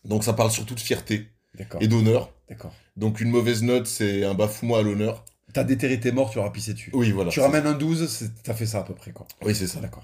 [0.05, 1.81] Donc, ça parle surtout de fierté d'accord.
[1.81, 2.33] et d'honneur.
[2.49, 2.73] D'accord.
[2.95, 5.25] Donc une mauvaise note, c'est un bafouement à l'honneur.
[5.53, 6.91] T'as déterré tes morts, tu leur as pissé dessus.
[6.93, 7.31] Oui, voilà.
[7.31, 9.27] tu ramènes un 12, c'est- t'as fait ça à peu près, quoi.
[9.43, 9.79] Oui, c'est ça.
[9.79, 10.03] D'accord.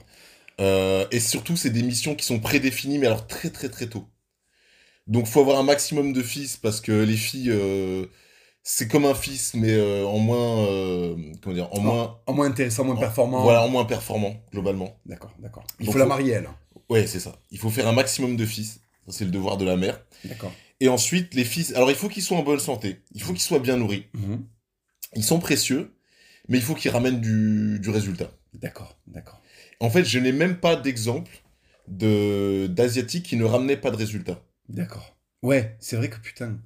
[0.60, 4.08] Euh, et surtout, c'est des missions qui sont prédéfinies, mais alors très très très tôt.
[5.08, 8.06] Donc faut avoir un maximum de fils, parce que les filles, euh,
[8.64, 10.66] c'est comme un fils, mais euh, en moins...
[10.68, 12.20] euh, comment dire En moins...
[12.28, 13.42] En moins intéressant, moins en- performant.
[13.44, 15.00] Voilà, en moins performant, globalement.
[15.06, 15.64] D'accord, d'accord.
[15.80, 16.50] Il faut la marier, elle.
[16.90, 17.36] Ouais, c'est ça.
[17.52, 18.82] Il faut faire un maximum de fils.
[19.08, 20.04] C'est le devoir de la mère.
[20.26, 20.52] D'accord.
[20.80, 21.74] Et ensuite, les fils...
[21.74, 23.02] Alors, il faut qu'ils soient en bonne santé.
[23.14, 24.06] Il faut qu'ils soient bien nourris.
[24.14, 24.46] Mhm.
[25.16, 25.96] Ils sont précieux,
[26.48, 28.30] mais il faut qu'ils ramènent du, du résultat.
[28.54, 29.42] D'accord, d'accord.
[29.80, 31.32] En fait, je n'ai même pas d'exemple
[31.88, 34.44] de d'asiatiques qui ne ramenaient pas de résultats.
[34.68, 35.18] D'accord.
[35.42, 36.60] Ouais, c'est vrai que putain.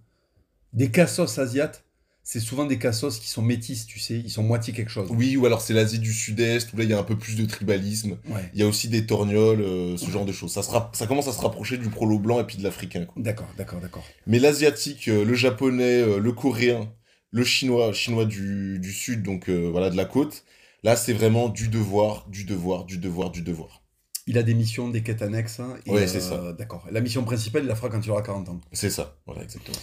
[0.74, 1.84] Des cassos asiates,
[2.24, 4.18] c'est souvent des cassos qui sont métis, tu sais.
[4.18, 5.10] Ils sont moitié quelque chose.
[5.12, 7.36] Oui, ou alors c'est l'Asie du Sud-Est, où là il y a un peu plus
[7.36, 8.18] de tribalisme.
[8.30, 8.50] Ouais.
[8.54, 10.54] Il y a aussi des torgnoles, euh, ce genre de choses.
[10.54, 13.08] Ça, commence à se rapprocher du prolo blanc et puis de l'africain.
[13.18, 14.04] D'accord, d'accord, d'accord.
[14.26, 16.92] Mais l'asiatique, euh, le japonais, euh, le coréen,
[17.32, 20.46] le chinois, chinois du, du sud, donc voilà, de la côte,
[20.84, 23.82] là c'est vraiment du devoir, du devoir, du devoir, du devoir.
[24.28, 25.60] Il a des missions, des quêtes annexes.
[25.60, 26.54] hein, Ouais, c'est ça.
[26.54, 26.88] D'accord.
[26.92, 28.62] La mission principale, il la fera quand il aura 40 ans.
[28.72, 29.78] C'est ça, voilà, exactement.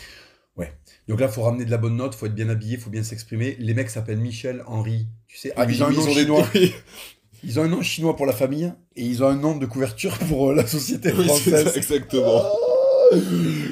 [1.08, 3.56] Donc là, faut ramener de la bonne note, faut être bien habillé, faut bien s'exprimer.
[3.58, 5.52] Les mecs s'appellent Michel, Henri, tu sais.
[5.56, 6.46] Ah, Oui, ils ont des- chinois.
[6.54, 6.72] oui,
[7.42, 10.16] Ils ont un nom chinois pour la famille et ils ont un nom de couverture
[10.28, 11.76] pour euh, la société oui, c'est ça, française.
[11.76, 12.44] exactement.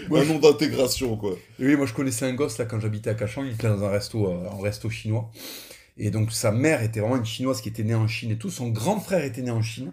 [0.09, 1.33] Moi, un nom d'intégration, quoi.
[1.61, 3.85] Et oui, moi je connaissais un gosse là quand j'habitais à Cachan, il était dans
[3.85, 5.31] un resto, euh, un resto chinois.
[5.99, 8.51] Et donc sa mère était vraiment une chinoise qui était née en Chine et tout.
[8.51, 9.93] Son grand frère était né en Chine,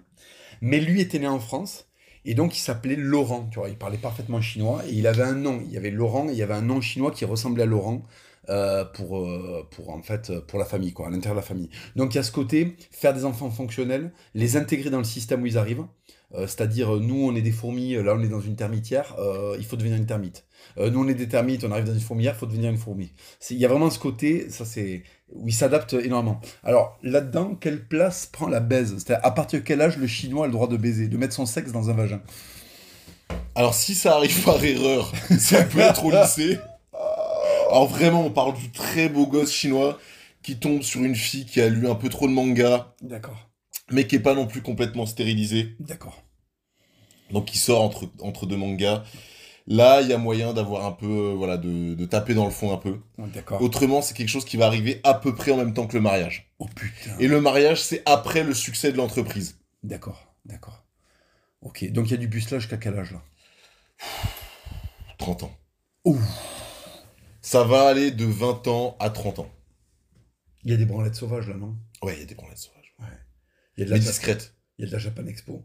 [0.62, 1.88] mais lui était né en France.
[2.26, 5.36] Et donc il s'appelait Laurent, tu vois, il parlait parfaitement chinois et il avait un
[5.36, 5.62] nom.
[5.66, 8.04] Il y avait Laurent et il y avait un nom chinois qui ressemblait à Laurent
[8.50, 11.46] euh, pour, euh, pour en fait euh, pour la famille, quoi, à l'intérieur de la
[11.46, 11.70] famille.
[11.96, 15.42] Donc il y a ce côté, faire des enfants fonctionnels, les intégrer dans le système
[15.44, 15.86] où ils arrivent.
[16.38, 19.16] C'est-à-dire, nous, on est des fourmis, là, on est dans une termitière,
[19.58, 20.44] il faut devenir une termite.
[20.78, 23.14] Nous, on est des termites, on arrive dans une fourmilière, il faut devenir une fourmi.
[23.52, 25.04] Il y a vraiment ce côté, ça c'est
[25.36, 26.40] où il s'adapte énormément.
[26.64, 28.96] Alors, là-dedans, quelle place prend la baise?
[28.98, 31.34] C'est-à-dire, à partir de quel âge le chinois a le droit de baiser, de mettre
[31.34, 32.22] son sexe dans un vagin?
[33.56, 36.60] Alors, si ça arrive par erreur, ça peut être au lycée.
[37.70, 40.00] Alors, vraiment, on parle du très beau gosse chinois
[40.44, 43.50] qui tombe sur une fille qui a lu un peu trop de manga, D'accord,
[43.92, 46.22] mais qui est pas non plus complètement stérilisée, d'accord.
[47.32, 49.04] donc qui sort entre, entre deux mangas.
[49.68, 52.52] Là, il y a moyen d'avoir un peu, euh, voilà, de, de taper dans le
[52.52, 53.00] fond un peu.
[53.18, 53.62] Ouais, D'accord.
[53.62, 56.02] Autrement, c'est quelque chose qui va arriver à peu près en même temps que le
[56.02, 56.52] mariage.
[56.60, 57.18] Oh putain.
[57.20, 59.58] Et le mariage, c'est après le succès de l'entreprise.
[59.82, 60.84] D'accord, d'accord.
[61.62, 63.24] Ok, donc il y a du pucelage jusqu'à quel âge là?
[65.18, 65.58] 30 ans.
[66.06, 66.20] Ouh.
[67.42, 69.50] Ça va aller de 20 ans à 30 ans.
[70.64, 71.76] Il y a des branlettes sauvages là, non?
[72.04, 72.96] Ouais, il y a des branlettes sauvages.
[73.00, 74.54] il y, a de Mais la discrètes.
[74.78, 75.64] il y a de la Japan Expo.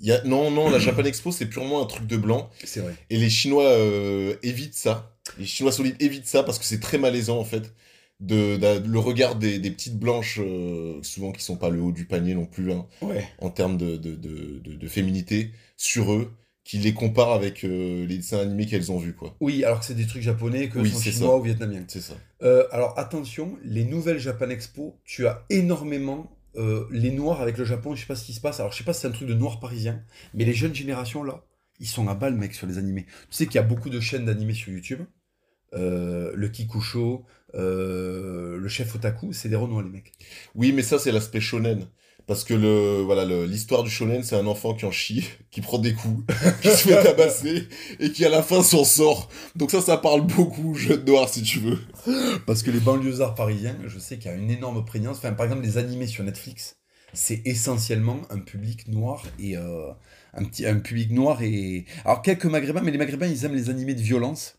[0.00, 0.22] Il y a...
[0.24, 2.50] Non, non, la Japan Expo, c'est purement un truc de blanc.
[2.64, 2.94] C'est vrai.
[3.10, 5.14] Et les Chinois euh, évitent ça.
[5.38, 7.72] Les Chinois solides évitent ça parce que c'est très malaisant, en fait.
[8.20, 11.92] De, de- le regard des, des petites blanches, euh, souvent qui sont pas le haut
[11.92, 13.26] du panier non plus, hein, Ouais.
[13.38, 16.30] en termes de, féminité, sur eux,
[16.64, 19.34] qui les comparent avec euh, les dessins animés qu'elles ont vus, quoi.
[19.40, 21.36] Oui, alors que c'est des trucs japonais, que Oui, sont chinois ça.
[21.36, 21.84] ou vietnamiens.
[21.88, 22.14] C'est ça.
[22.72, 27.94] Alors attention, les nouvelles Japan Expo, tu as énormément euh, les noirs avec le Japon,
[27.94, 28.60] je sais pas ce qui se passe.
[28.60, 30.02] Alors je sais pas si c'est un truc de noir parisien,
[30.34, 31.44] mais les jeunes générations là,
[31.80, 33.06] ils sont à balle, mec, sur les animés.
[33.06, 35.00] Tu sais qu'il y a beaucoup de chaînes d'animés sur YouTube.
[35.72, 40.12] Euh, le Kikusho, euh, le chef Otaku, c'est des Renois, les mecs.
[40.54, 41.86] Oui, mais ça, c'est l'aspect shonen.
[42.30, 45.78] Parce que le voilà l'histoire du shonen, c'est un enfant qui en chie, qui prend
[45.78, 47.66] des coups, qui se fait tabasser
[47.98, 49.28] et qui à la fin s'en sort.
[49.56, 51.80] Donc ça, ça parle beaucoup jeune noir si tu veux.
[52.46, 55.16] Parce que les banlieusards parisiens, je sais qu'il y a une énorme prégnance.
[55.16, 56.76] Enfin, par exemple, les animés sur Netflix,
[57.14, 59.90] c'est essentiellement un public noir et euh,
[60.32, 63.94] un un public noir et alors quelques maghrébins, mais les maghrébins ils aiment les animés
[63.94, 64.56] de violence.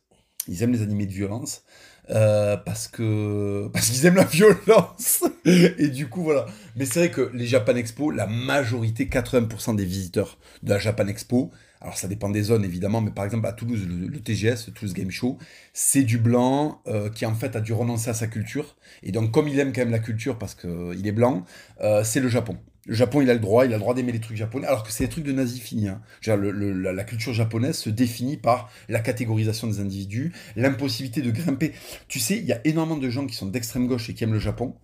[0.49, 1.63] Ils aiment les animés de violence.
[2.09, 5.23] Euh, parce que parce qu'ils aiment la violence.
[5.45, 6.45] Et du coup voilà.
[6.75, 11.07] Mais c'est vrai que les Japan Expo la majorité 80% des visiteurs de la Japan
[11.07, 14.93] Expo alors ça dépend des zones évidemment mais par exemple à Toulouse le, TGS Toulouse
[14.93, 15.39] Game Show
[15.73, 18.75] c'est du blanc euh, qui en fait a dû renoncer à sa culture.
[19.03, 21.45] Et donc comme il aime quand même la culture parce que il est blanc
[21.81, 22.57] euh, c'est le Japon
[22.87, 24.83] le Japon, il a le droit, il a le droit d'aimer les trucs japonais, alors
[24.83, 25.87] que c'est des trucs de nazis finis.
[25.87, 26.01] Hein.
[26.25, 31.73] la, culture japonaise se définit par la catégorisation des individus, l'impossibilité de grimper.
[32.07, 34.33] Tu sais, il y a énormément de gens qui sont d'extrême gauche et qui aiment
[34.33, 34.75] le Japon.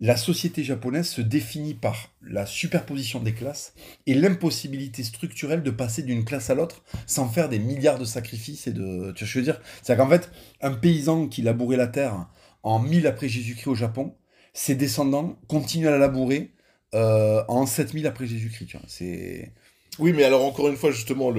[0.00, 3.74] La société japonaise se définit par la superposition des classes
[4.06, 8.66] et l'impossibilité structurelle de passer d'une classe à l'autre sans faire des milliards de sacrifices
[8.66, 8.80] et de.
[8.80, 9.60] Tu vois ce que je veux dire?
[9.82, 12.26] C'est-à-dire qu'en fait, un paysan qui labourait la terre
[12.62, 14.16] en 1000 après Jésus-Christ au Japon,
[14.54, 16.52] ses descendants continuent à la labourer
[16.94, 18.76] euh, en 7000 après Jésus-Christ.
[18.86, 19.52] C'est...
[19.98, 21.32] Oui, mais alors encore une fois, justement,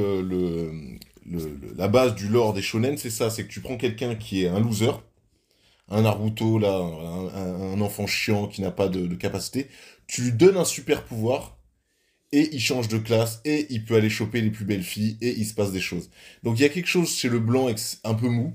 [1.77, 4.47] la base du lore des shonen, c'est ça, c'est que tu prends quelqu'un qui est
[4.47, 4.91] un loser,
[5.89, 9.69] un Naruto, là, un, enfant chiant qui n'a pas de, capacité,
[10.07, 11.57] tu lui donnes un super pouvoir,
[12.31, 15.29] et il change de classe, et il peut aller choper les plus belles filles, et
[15.37, 16.09] il se passe des choses.
[16.43, 17.67] Donc il y a quelque chose chez le blanc
[18.03, 18.53] un peu mou,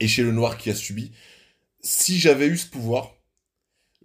[0.00, 1.12] et chez le noir qui a subi.
[1.80, 3.15] Si j'avais eu ce pouvoir,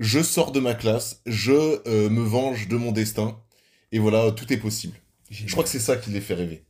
[0.01, 3.37] je sors de ma classe, je euh, me venge de mon destin,
[3.91, 4.95] et voilà, tout est possible.
[5.29, 6.65] Je crois que c'est ça qui les fait rêver.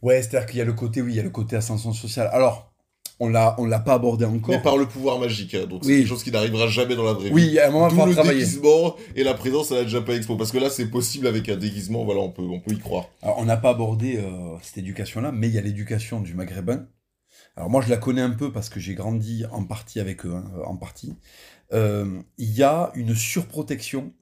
[0.00, 2.30] Ouais, c'est-à-dire qu'il y a le côté, oui, il y a le côté ascension sociale.
[2.32, 2.72] Alors,
[3.18, 4.54] on l'a, on l'a pas abordé encore.
[4.54, 7.14] Mais par le pouvoir magique, hein, donc c'est quelque chose qui n'arrivera jamais dans la
[7.14, 7.34] vraie vie.
[7.34, 10.52] Oui, à un moment, D'où le déguisement et la présence à la Japan Expo, parce
[10.52, 12.04] que là, c'est possible avec un déguisement.
[12.04, 13.08] Voilà, on peut, on peut y croire.
[13.22, 16.86] Alors, on n'a pas abordé euh, cette éducation-là, mais il y a l'éducation du maghrébin.
[17.56, 20.34] Alors moi, je la connais un peu parce que j'ai grandi en partie avec eux,
[20.34, 21.14] hein, en partie.
[21.74, 24.12] Euh, il y a une surprotection.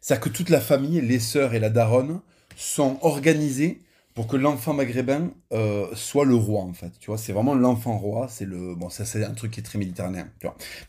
[0.00, 2.20] C'est-à-dire que toute la famille, les sœurs et la daronne,
[2.56, 3.82] sont organisées
[4.14, 6.92] pour que l'enfant maghrébin euh, soit le roi, en fait.
[7.00, 8.28] Tu vois, c'est vraiment l'enfant roi.
[8.28, 10.28] C'est le bon, ça c'est un truc qui est très méditerranéen.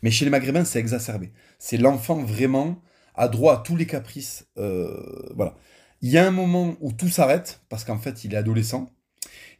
[0.02, 1.32] Mais chez les maghrébins, c'est exacerbé.
[1.58, 2.80] C'est l'enfant vraiment
[3.14, 4.46] a droit à tous les caprices.
[4.58, 5.54] Euh, voilà.
[6.02, 8.90] Il y a un moment où tout s'arrête parce qu'en fait, il est adolescent.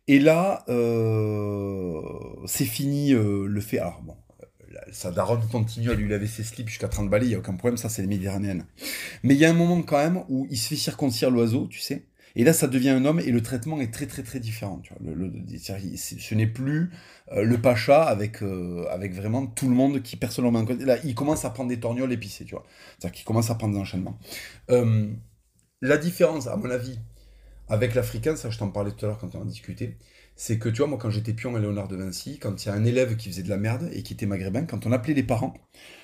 [0.08, 0.64] Et là,
[2.46, 3.78] c'est fini le fait.
[3.78, 4.16] Alors bon,
[4.92, 7.54] sa daronne continue à lui laver ses slips jusqu'à 30 balais, il n'y a aucun
[7.54, 8.64] problème, ça c'est les méditerranéennes.
[9.22, 11.80] Mais il y a un moment quand même où il se fait circoncire l'oiseau, tu
[11.80, 12.04] sais,
[12.36, 14.80] et là, ça devient un homme et le traitement est très très très différent.
[14.82, 15.28] Tu vois.
[15.58, 16.90] Ce n'est plus
[17.32, 20.64] euh, le pacha avec, euh, avec vraiment tout le monde qui personnellement.
[20.80, 22.64] Là, il commence à prendre des torgnoles épicées, tu vois.
[22.98, 24.18] C'est-à-dire qu'il commence à prendre des enchaînements.
[24.70, 25.08] Euh,
[25.80, 26.98] la différence, à mon avis,
[27.68, 29.96] avec l'africain, ça je t'en parlais tout à l'heure quand on en discutait,
[30.36, 32.70] c'est que tu vois, moi quand j'étais pion à Léonard de Vinci, quand il y
[32.70, 35.14] a un élève qui faisait de la merde et qui était maghrébin, quand on appelait
[35.14, 35.54] les parents,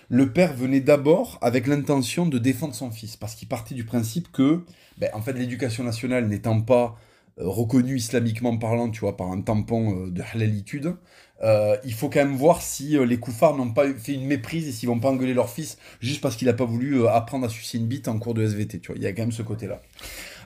[0.09, 4.33] le père venait d'abord avec l'intention de défendre son fils, parce qu'il partait du principe
[4.33, 4.65] que,
[4.99, 6.97] ben, en fait, l'éducation nationale n'étant pas
[7.39, 10.97] euh, reconnue islamiquement parlant, tu vois, par un tampon euh, de halalitude,
[11.43, 14.73] euh, il faut quand même voir si les koufars n'ont pas fait une méprise et
[14.73, 17.79] s'ils vont pas engueuler leur fils juste parce qu'il n'a pas voulu apprendre à sucer
[17.79, 19.81] une bite en cours de SVT, tu vois, il y a quand même ce côté-là.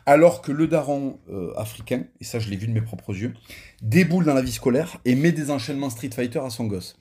[0.07, 3.33] Alors que le daron euh, africain, et ça je l'ai vu de mes propres yeux,
[3.81, 6.97] déboule dans la vie scolaire et met des enchaînements Street Fighter à son gosse.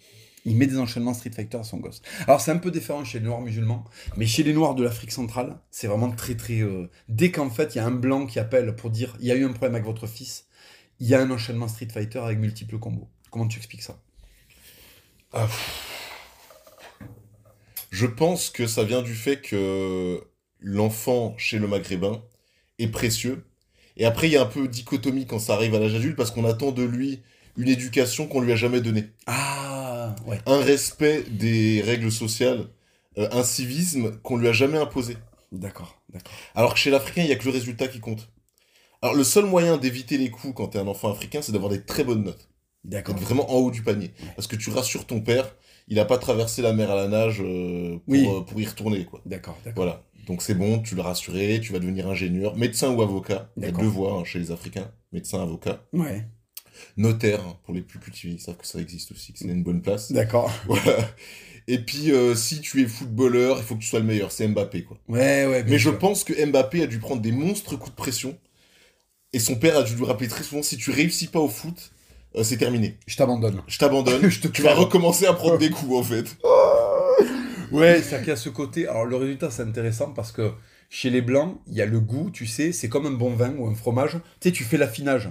[0.46, 2.02] Il met des enchaînements Street Fighter à son gosse.
[2.28, 3.84] Alors c'est un peu différent chez les Noirs musulmans,
[4.16, 6.62] mais chez les Noirs de l'Afrique centrale, c'est vraiment très très...
[6.62, 9.32] Euh, dès qu'en fait il y a un blanc qui appelle pour dire il y
[9.32, 10.46] a eu un problème avec votre fils,
[11.00, 13.10] il y a un enchaînement Street Fighter avec multiples combos.
[13.32, 14.00] Comment tu expliques ça?
[15.34, 15.50] Ah.
[17.92, 20.24] Je pense que ça vient du fait que
[20.60, 22.24] l'enfant chez le maghrébin
[22.80, 23.46] est précieux.
[23.98, 26.32] Et après, il y a un peu dichotomie quand ça arrive à l'âge adulte parce
[26.32, 27.22] qu'on attend de lui
[27.58, 29.06] une éducation qu'on lui a jamais donnée.
[29.28, 30.40] Ah, ouais.
[30.46, 32.68] Un respect des règles sociales,
[33.18, 35.18] euh, un civisme qu'on lui a jamais imposé.
[35.52, 36.34] D'accord, d'accord.
[36.56, 38.30] Alors que chez l'Africain, il y a que le résultat qui compte.
[39.04, 41.70] Alors le seul moyen d'éviter les coups quand tu es un enfant africain, c'est d'avoir
[41.70, 42.50] des très bonnes notes.
[42.84, 43.16] D'accord.
[43.18, 44.12] Vraiment en haut du panier.
[44.36, 45.56] Parce que tu rassures ton père,
[45.88, 48.28] il n'a pas traversé la mer à la nage euh, pour, oui.
[48.28, 49.08] Euh, pour y retourner.
[49.26, 49.86] D'accord, d'accord.
[49.86, 50.04] Voilà.
[50.26, 53.50] Donc c'est bon, tu l'as rassuré, tu vas devenir ingénieur, médecin ou avocat.
[53.58, 55.84] Il y a deux voies hein, chez les Africains, médecin, avocat.
[55.92, 56.26] Ouais.
[56.98, 59.64] Notaire, hein, pour les plus cultivés, ils savent que ça existe aussi, que c'est une
[59.64, 60.12] bonne place.
[60.12, 60.52] D'accord.
[60.66, 60.98] Voilà.
[61.68, 64.32] Et puis, euh, si tu es footballeur, il faut que tu sois le meilleur.
[64.32, 64.98] C'est Mbappé, quoi.
[65.08, 65.64] Ouais, ouais.
[65.66, 68.38] Mais je pense que Mbappé a dû prendre des monstres coups de pression
[69.32, 71.92] Et son père a dû lui rappeler très souvent si tu réussis pas au foot,
[72.36, 72.98] euh, c'est terminé.
[73.08, 73.62] Je t'abandonne.
[73.68, 74.30] Je t'abandonne.
[74.54, 76.26] Tu vas recommencer à prendre des coups en fait.
[77.74, 78.88] Ouais, c'est-à-dire qu'il y a ce côté.
[78.88, 80.52] Alors, le résultat, c'est intéressant parce que
[80.90, 83.54] chez les blancs, il y a le goût, tu sais, c'est comme un bon vin
[83.58, 84.14] ou un fromage.
[84.40, 85.30] Tu sais, tu fais l'affinage.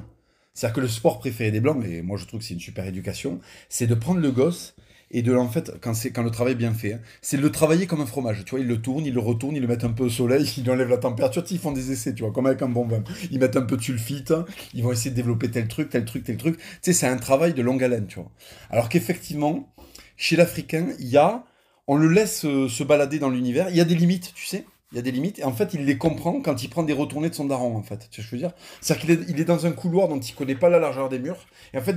[0.54, 2.86] C'est-à-dire que le sport préféré des blancs, et moi je trouve que c'est une super
[2.86, 3.40] éducation,
[3.70, 4.74] c'est de prendre le gosse
[5.12, 7.42] et de, en fait, quand, c'est, quand le travail est bien fait, hein, c'est de
[7.42, 8.44] le travailler comme un fromage.
[8.44, 10.50] Tu vois, ils le tournent, ils le retournent, ils le mettent un peu au soleil,
[10.56, 11.44] ils enlèvent la température.
[11.50, 13.04] Ils font des essais, tu vois, comme avec un bon vin.
[13.30, 14.32] Ils mettent un peu de sulfite,
[14.72, 16.56] ils vont essayer de développer tel truc, tel truc, tel truc.
[16.56, 18.30] Tu sais, c'est un travail de longue haleine, tu vois.
[18.70, 19.72] Alors qu'effectivement,
[20.16, 21.44] chez l'Africain, il y a,
[21.86, 24.64] on le laisse euh, se balader dans l'univers, il y a des limites, tu sais.
[24.92, 26.92] Il y a des limites, et en fait, il les comprend quand il prend des
[26.92, 28.10] retournées de son daron, en fait.
[28.10, 28.52] Tu vois ce que je veux dire?
[28.82, 31.78] C'est-à-dire qu'il est, dans un couloir dont il connaît pas la largeur des murs, et
[31.78, 31.96] en fait,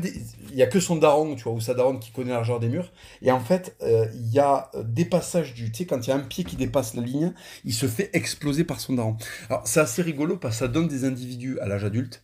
[0.50, 2.62] il y a que son daron, tu vois, ou sa daronne qui connaît la largeur
[2.62, 5.74] des murs, et en fait, euh, il y a euh, des passages du...
[5.74, 7.34] Tu sais, quand il y a un pied qui dépasse la ligne,
[7.66, 9.18] il se fait exploser par son daron.
[9.50, 12.24] Alors, c'est assez rigolo, parce que ça donne des individus à l'âge adulte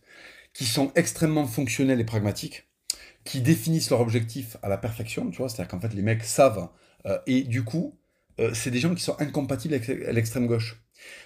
[0.54, 2.66] qui sont extrêmement fonctionnels et pragmatiques,
[3.24, 6.70] qui définissent leur objectif à la perfection, tu vois, c'est-à-dire qu'en fait, les mecs savent,
[7.26, 7.94] et du coup,
[8.40, 10.82] euh, c'est des gens qui sont incompatibles avec l'extrême gauche.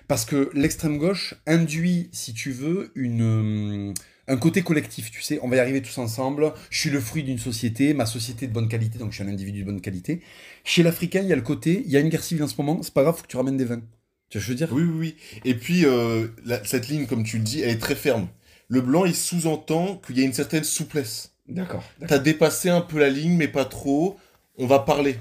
[0.08, 3.94] Parce que l'extrême gauche induit, si tu veux, une, euh,
[4.28, 5.10] un côté collectif.
[5.10, 6.52] Tu sais, on va y arriver tous ensemble.
[6.70, 9.24] Je suis le fruit d'une société, ma société est de bonne qualité, donc je suis
[9.24, 10.22] un individu de bonne qualité.
[10.64, 12.54] Chez l'Africain, il y a le côté, il y a une guerre civile en ce
[12.56, 13.80] moment, c'est pas grave, faut que tu ramènes des vins.
[13.80, 13.86] Tu vois
[14.30, 14.68] ce que je veux dire?
[14.72, 15.40] Oui, oui, oui.
[15.44, 18.28] Et puis, euh, la- cette ligne, comme tu le dis, elle est très ferme.
[18.68, 21.32] Le blanc, il sous-entend qu'il y a une certaine souplesse.
[21.48, 21.84] D'accord.
[22.08, 24.18] T'as dépassé un peu la ligne, mais pas trop.
[24.58, 25.16] On va parler.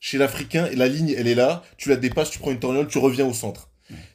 [0.00, 1.62] Chez l'Africain, la ligne, elle est là.
[1.76, 3.70] Tu la dépasses, tu prends une torgnole, tu reviens au centre.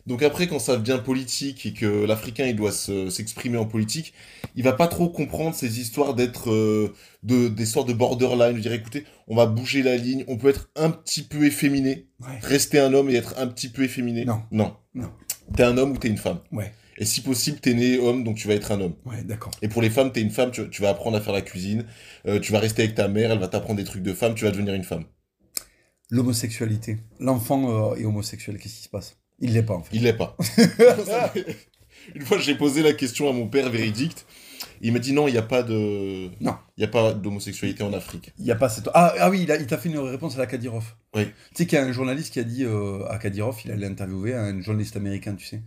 [0.05, 4.13] Donc après, quand ça devient politique et que l'Africain, il doit se- s'exprimer en politique,
[4.57, 8.57] il va pas trop comprendre ces histoires d'être euh, de, des sortes de borderline.
[8.57, 10.25] Je dirais, écoutez, on va bouger la ligne.
[10.27, 12.37] On peut être un petit peu efféminé, Ouais.
[12.41, 14.25] rester un homme et être un petit peu efféminé.
[14.25, 14.41] Non.
[14.51, 14.75] Non.
[14.93, 15.09] Non.
[15.55, 16.39] T'es un homme ou t'es une femme.
[16.51, 16.73] Ouais.
[16.97, 18.95] Et si possible, t'es né homme, donc tu vas être un homme.
[19.05, 19.51] Ouais, d'accord.
[19.61, 21.85] Et pour les femmes, t'es une femme, tu, tu vas apprendre à faire la cuisine,
[22.27, 24.43] euh, tu vas rester avec ta mère, elle va t'apprendre des trucs de femme, tu
[24.43, 25.05] vas devenir une femme.
[26.11, 26.97] L'homosexualité.
[27.19, 29.17] L'enfant euh, est homosexuel, qu'est-ce qui se passe?
[29.39, 29.95] Il l'est pas, en fait.
[29.95, 30.37] Il l'est pas.
[32.15, 34.25] une fois, j'ai posé la question à mon père véridique.
[34.81, 36.29] Il m'a dit non, il n'y a pas de.
[36.39, 36.55] Non.
[36.77, 38.33] Il n'y a pas d'homosexualité en Afrique.
[38.37, 38.89] Il y a pas cette...
[38.93, 40.85] Ah, ah oui, il a- il t'a fait une réponse à la Kadyrov.
[41.15, 41.25] Oui.
[41.25, 43.87] Tu sais qu'il y a un journaliste qui a dit euh, à Kadyrov, il allait
[43.87, 45.61] interviewer un journaliste américain, tu sais.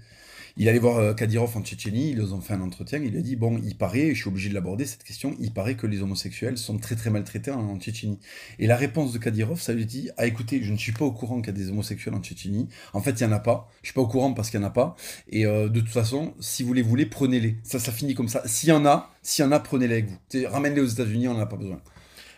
[0.56, 3.34] Il allait voir euh, Kadyrov en Tchétchénie, ils ont fait un entretien, il a dit,
[3.34, 6.58] bon, il paraît, je suis obligé de l'aborder cette question, il paraît que les homosexuels
[6.58, 8.20] sont très très maltraités en, Tchétchénie.
[8.60, 11.10] Et la réponse de Kadyrov, ça lui dit, ah écoutez, je ne suis pas au
[11.10, 13.68] courant qu'il y a des homosexuels en Tchétchénie, en fait il n'y en a pas,
[13.82, 14.94] je suis pas au courant parce qu'il n'y en a pas,
[15.28, 17.56] et euh, de toute façon, si vous les voulez, prenez-les.
[17.64, 18.46] Ça, ça finit comme ça.
[18.46, 20.46] S'il y en a, s'il y en a, prenez-les avec vous.
[20.46, 21.80] Ramène-les aux États-Unis, on n'en a pas besoin.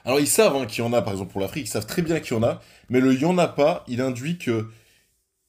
[0.06, 2.00] Alors ils savent hein, qu'il y en a, par exemple pour l'Afrique, ils savent très
[2.00, 4.70] bien qu'il y en a, mais le y en a pas, il induit que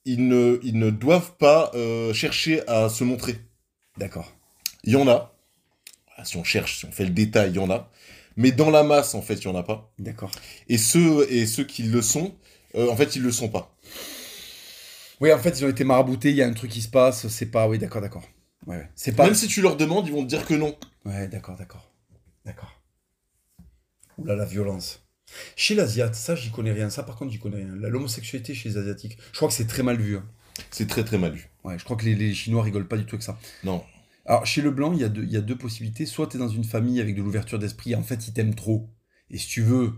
[0.07, 3.37] ils ne, ils ne doivent pas euh, chercher à se montrer.
[3.97, 4.33] D'accord.
[4.83, 5.35] Il y en a.
[6.23, 7.91] Si on cherche, si on fait le détail, il y en a.
[8.37, 9.91] Mais dans la masse, en fait, il y en a pas.
[9.99, 10.31] D'accord.
[10.69, 12.35] Et ceux, et ceux qui le sont,
[12.75, 13.75] euh, en fait, ils le sont pas.
[15.19, 17.27] Oui, en fait, ils ont été maraboutés, il y a un truc qui se passe,
[17.27, 17.67] c'est pas...
[17.67, 18.23] Oui, d'accord, d'accord.
[18.65, 18.89] Ouais, ouais.
[18.95, 19.25] C'est pas...
[19.25, 20.77] Même si tu leur demandes, ils vont te dire que non.
[21.05, 21.91] Ouais, d'accord, d'accord.
[22.45, 22.79] D'accord.
[24.19, 25.06] Oula, la violence.
[25.55, 26.89] Chez l'Asiate, ça, j'y connais rien.
[26.89, 27.67] Ça, par contre, j'y connais rien.
[27.75, 30.17] L'homosexualité chez les Asiatiques, je crois que c'est très mal vu.
[30.17, 30.25] hein.
[30.71, 31.49] C'est très très mal vu.
[31.63, 33.37] Ouais, je crois que les, les Chinois rigolent pas du tout avec ça.
[33.63, 33.83] Non.
[34.25, 36.05] Alors, chez le blanc, il y, a deux- il y a deux possibilités.
[36.05, 38.89] Soit tu es dans une famille avec de l'ouverture d'esprit, en fait, ils t'aiment trop.
[39.29, 39.93] Et si tu veux,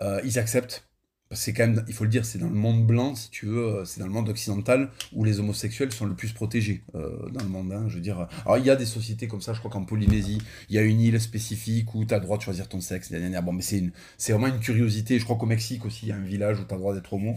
[0.00, 0.85] euh, ils acceptent.
[1.32, 3.64] C'est quand même, il faut le dire, c'est dans le monde blanc, si tu veux,
[3.80, 7.42] euh, c'est dans le monde occidental où les homosexuels sont le plus protégés euh, dans
[7.42, 7.72] le monde.
[7.72, 8.28] hein, je veux dire.
[8.56, 11.00] Il y a des sociétés comme ça, je crois qu'en Polynésie, il y a une
[11.00, 13.12] île spécifique où tu as le droit de choisir ton sexe.
[13.42, 15.18] Bon, mais c'est une- c'est vraiment une curiosité.
[15.18, 16.94] Je crois qu'au Mexique aussi, il y a un village où tu as le droit
[16.94, 17.34] d'être homo.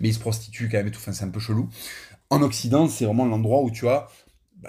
[0.00, 0.98] Mais ils se prostituent quand même et tout.
[1.00, 1.70] Enfin, c'est un peu chelou.
[2.28, 4.06] En Occident, c'est vraiment l'endroit où tu as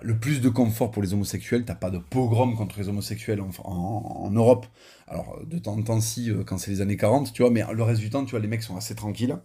[0.01, 1.65] le plus de confort pour les homosexuels.
[1.65, 4.65] T'as pas de pogrom contre les homosexuels en, en- en Europe.
[5.07, 7.63] Alors, de temps en temps, si, euh, quand c'est les années 40, tu vois, mais
[7.73, 9.37] le reste du temps, tu vois, les mecs sont assez tranquilles.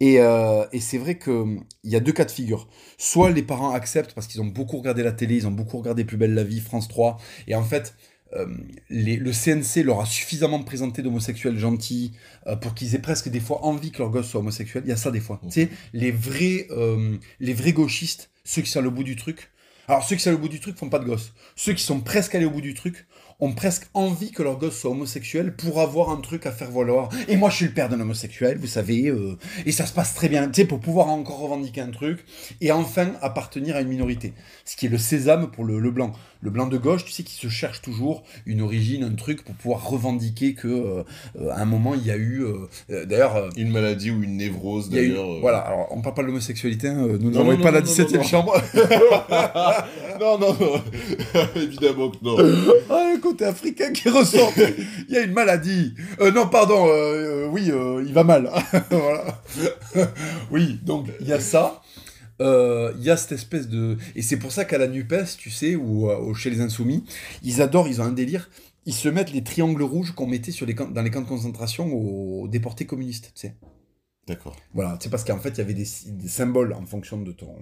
[0.00, 2.68] Et, euh, et c'est vrai qu'il y a deux cas de figure.
[2.98, 6.04] Soit les parents acceptent parce qu'ils ont beaucoup regardé la télé, ils ont beaucoup regardé
[6.04, 7.94] Plus belle la vie, France 3, et en fait,
[8.36, 8.46] euh,
[8.90, 12.12] les- le CNC leur a suffisamment présenté d'homosexuels gentils
[12.46, 14.82] euh, pour qu'ils aient presque des fois envie que leur gosse soit homosexuel.
[14.86, 15.40] Il y a ça des fois.
[15.44, 19.50] Tu sais, les vrais, euh, les vrais gauchistes, ceux qui sont au bout du truc.
[19.88, 21.32] Alors ceux qui sont allés au bout du truc font pas de gosses.
[21.56, 23.06] Ceux qui sont presque allés au bout du truc
[23.40, 27.08] ont presque envie que leur gosse soit homosexuel pour avoir un truc à faire valoir.
[27.26, 30.14] Et moi je suis le père d'un homosexuel, vous savez, euh, et ça se passe
[30.14, 32.22] très bien, tu sais, pour pouvoir encore revendiquer un truc
[32.60, 34.34] et enfin appartenir à une minorité.
[34.66, 36.12] Ce qui est le sésame pour le blanc.
[36.40, 39.54] Le blanc de gauche, tu sais, qui se cherche toujours une origine, un truc pour
[39.56, 41.02] pouvoir revendiquer que euh,
[41.40, 42.44] euh, à un moment il y a eu.
[42.90, 43.48] euh, D'ailleurs.
[43.56, 45.40] Une maladie ou une névrose eu- d'ailleurs.
[45.40, 48.14] Voilà, alors on parle pas de l'homosexualité, hein, nous n'avons pas non, la non, 17
[48.14, 48.54] e chambre.
[50.20, 50.82] non, non, non.
[51.56, 52.36] Évidemment que non.
[52.90, 54.52] Ah, le côté africain qui ressort.
[55.08, 55.94] Il y a une maladie.
[56.20, 56.86] Euh, non, pardon.
[57.50, 57.70] oui,
[58.06, 58.50] il va mal.
[58.90, 59.24] voilà.
[60.50, 61.82] oui, donc il y a ça.
[62.40, 63.96] Euh, Il y a cette espèce de...
[64.14, 67.04] Et c'est pour ça qu'à la NUPES, tu sais, ou, euh, ou chez les Insoumis,
[67.42, 68.50] ils adorent, ils ont un délire.
[68.86, 71.26] Ils se mettent les triangles rouges qu'on mettait sur les camps, dans les camps de
[71.28, 73.54] concentration aux déportés communistes, tu sais.
[74.26, 74.54] D'accord.
[74.74, 77.56] Voilà, c'est parce qu'en fait, il y avait des, des symboles en fonction de ton,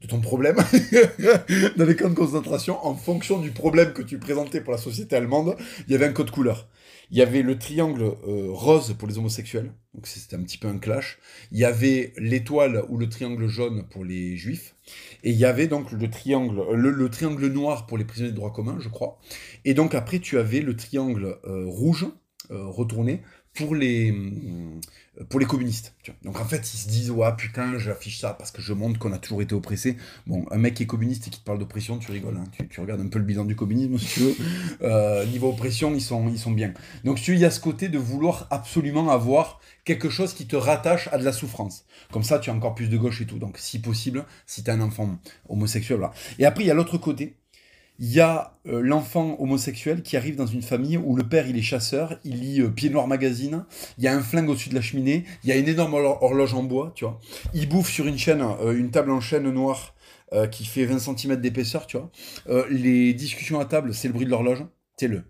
[0.00, 0.56] de ton problème
[1.76, 5.16] dans les camps de concentration, en fonction du problème que tu présentais pour la société
[5.16, 5.56] allemande,
[5.86, 6.68] il y avait un code couleur.
[7.10, 10.68] Il y avait le triangle euh, rose pour les homosexuels, donc c'était un petit peu
[10.68, 11.18] un clash.
[11.52, 14.74] Il y avait l'étoile ou le triangle jaune pour les juifs.
[15.24, 18.36] Et il y avait donc le triangle, le, le triangle noir pour les prisonniers de
[18.36, 19.18] droit commun, je crois.
[19.64, 22.06] Et donc après, tu avais le triangle euh, rouge,
[22.50, 23.22] euh, retourné,
[23.58, 24.80] pour les, hum,
[25.28, 25.94] pour les communistes.
[26.22, 29.12] Donc en fait, ils se disent, ouais, putain, j'affiche ça parce que je montre qu'on
[29.12, 29.96] a toujours été oppressé.
[30.28, 32.36] Bon, un mec qui est communiste et qui te parle d'oppression, tu rigoles.
[32.36, 32.64] hein.
[32.70, 34.36] Tu, regardes un peu le bilan du communisme, si tu veux.
[34.82, 36.72] Euh, niveau oppression, ils sont, ils sont bien.
[37.04, 40.54] Donc tu il y a ce côté de vouloir absolument avoir quelque chose qui te
[40.54, 41.84] rattache à de la souffrance.
[42.12, 43.38] Comme ça, tu as encore plus de gauche et tout.
[43.38, 46.14] Donc si possible, si tu as un enfant homosexuel, voilà.
[46.38, 47.34] Et après, il y a l'autre côté
[47.98, 51.56] il y a euh, l'enfant homosexuel qui arrive dans une famille où le père il
[51.58, 53.64] est chasseur, il lit euh, Pied Noir Magazine,
[53.98, 56.18] il y a un flingue au-dessus de la cheminée, il y a une énorme horlo-
[56.20, 57.20] horloge en bois, tu vois.
[57.54, 59.94] Il bouffe sur une chaîne, euh, une table en chaîne noire
[60.50, 62.10] qui fait 20 cm d'épaisseur, tu vois.
[62.68, 64.62] Les discussions à table, c'est le bruit de l'horloge,
[64.98, 65.24] c'est le.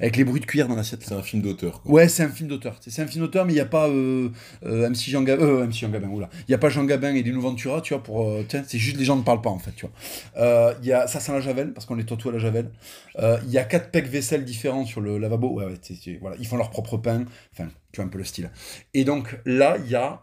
[0.00, 1.02] Avec les bruits de cuillère dans l'assiette.
[1.04, 1.82] C'est un film d'auteur.
[1.84, 2.76] Ouais, c'est un film d'auteur.
[2.80, 4.30] C'est un film d'auteur, mais il n'y a pas euh,
[4.64, 5.42] euh, MC Jean Gabin.
[5.42, 6.28] Euh, MC Jean Gabin, oula.
[6.40, 8.22] Il n'y a pas Jean Gabin et Lino Ventura, tu vois, pour.
[8.28, 9.94] euh, tiens, c'est juste les gens ne parlent pas, en fait, tu vois.
[10.42, 12.70] Euh, Il y a, ça, c'est la Javel, parce qu'on les tatoue à la Javel.
[13.18, 15.48] Euh, Il y a quatre pecs vaisselle différents sur le lavabo.
[15.54, 16.36] Ouais, ouais, voilà.
[16.38, 17.24] Ils font leur propre pain.
[17.52, 18.50] Enfin, tu vois un peu le style.
[18.94, 20.22] Et donc, là, il y a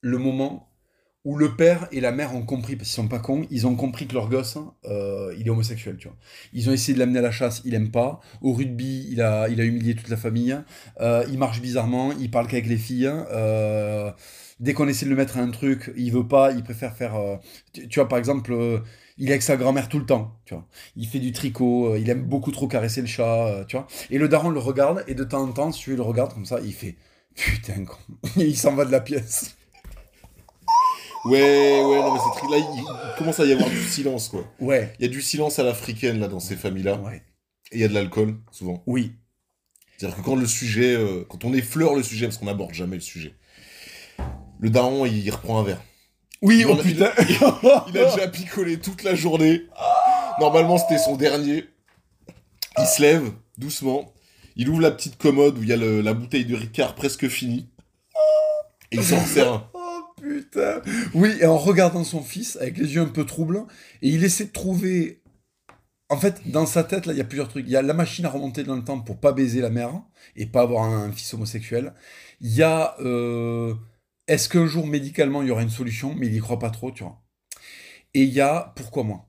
[0.00, 0.71] le moment
[1.24, 3.76] où le père et la mère ont compris, parce qu'ils sont pas cons, ils ont
[3.76, 6.16] compris que leur gosse, euh, il est homosexuel, tu vois.
[6.52, 8.20] Ils ont essayé de l'amener à la chasse, il aime pas.
[8.40, 10.58] Au rugby, il a, il a humilié toute la famille.
[11.00, 13.10] Euh, il marche bizarrement, il parle qu'avec les filles.
[13.30, 14.10] Euh,
[14.58, 17.14] dès qu'on essaie de le mettre à un truc, il veut pas, il préfère faire.
[17.72, 18.52] tu, tu vois, par exemple,
[19.18, 20.66] il est avec sa grand-mère tout le temps, tu vois.
[20.96, 23.86] Il fait du tricot, il aime beaucoup trop caresser le chat, tu vois.
[24.10, 26.46] Et le daron le regarde, et de temps en temps, si tu le regardes comme
[26.46, 26.96] ça, il fait
[27.34, 27.96] Putain, con.
[28.36, 29.56] il s'en va de la pièce.
[31.24, 34.44] Ouais, ouais, non, mais c'est Là, il, il commence à y avoir du silence, quoi.
[34.60, 34.92] Ouais.
[34.98, 36.96] Il y a du silence à l'africaine, là, dans ces familles-là.
[36.96, 37.22] Ouais.
[37.70, 38.82] Et il y a de l'alcool, souvent.
[38.86, 39.12] Oui.
[39.96, 42.96] C'est-à-dire que quand le sujet, euh, quand on effleure le sujet, parce qu'on n'aborde jamais
[42.96, 43.34] le sujet,
[44.58, 45.80] le daron, il reprend un verre.
[46.42, 47.12] Oui, Il oh putain.
[47.88, 49.62] Il a déjà picolé toute la journée.
[50.40, 51.66] Normalement, c'était son dernier.
[52.78, 54.12] Il se lève, doucement.
[54.56, 57.28] Il ouvre la petite commode où il y a le- la bouteille de Ricard presque
[57.28, 57.68] finie.
[58.90, 59.68] Et il s'en sert un.
[60.22, 60.82] Putain
[61.14, 63.64] Oui, et en regardant son fils, avec les yeux un peu troubles,
[64.02, 65.18] et il essaie de trouver...
[66.08, 67.64] En fait, dans sa tête, là, il y a plusieurs trucs.
[67.66, 70.02] Il y a la machine à remonter dans le temps pour pas baiser la mère
[70.36, 71.94] et pas avoir un, fils homosexuel.
[72.40, 72.94] Il y a...
[73.00, 73.74] euh,
[74.28, 76.14] Est-ce qu'un jour, médicalement, il y aura une solution?
[76.14, 77.22] Mais il y croit pas trop, tu vois.
[78.12, 78.74] Et il y a...
[78.76, 79.26] Pourquoi moi?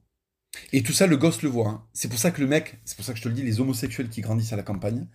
[0.73, 1.69] Et tout ça, le gosse le voit.
[1.69, 1.87] hein.
[1.93, 3.61] C'est pour ça que le mec, c'est pour ça que je te le dis, les
[3.61, 5.07] homosexuels qui grandissent à la campagne,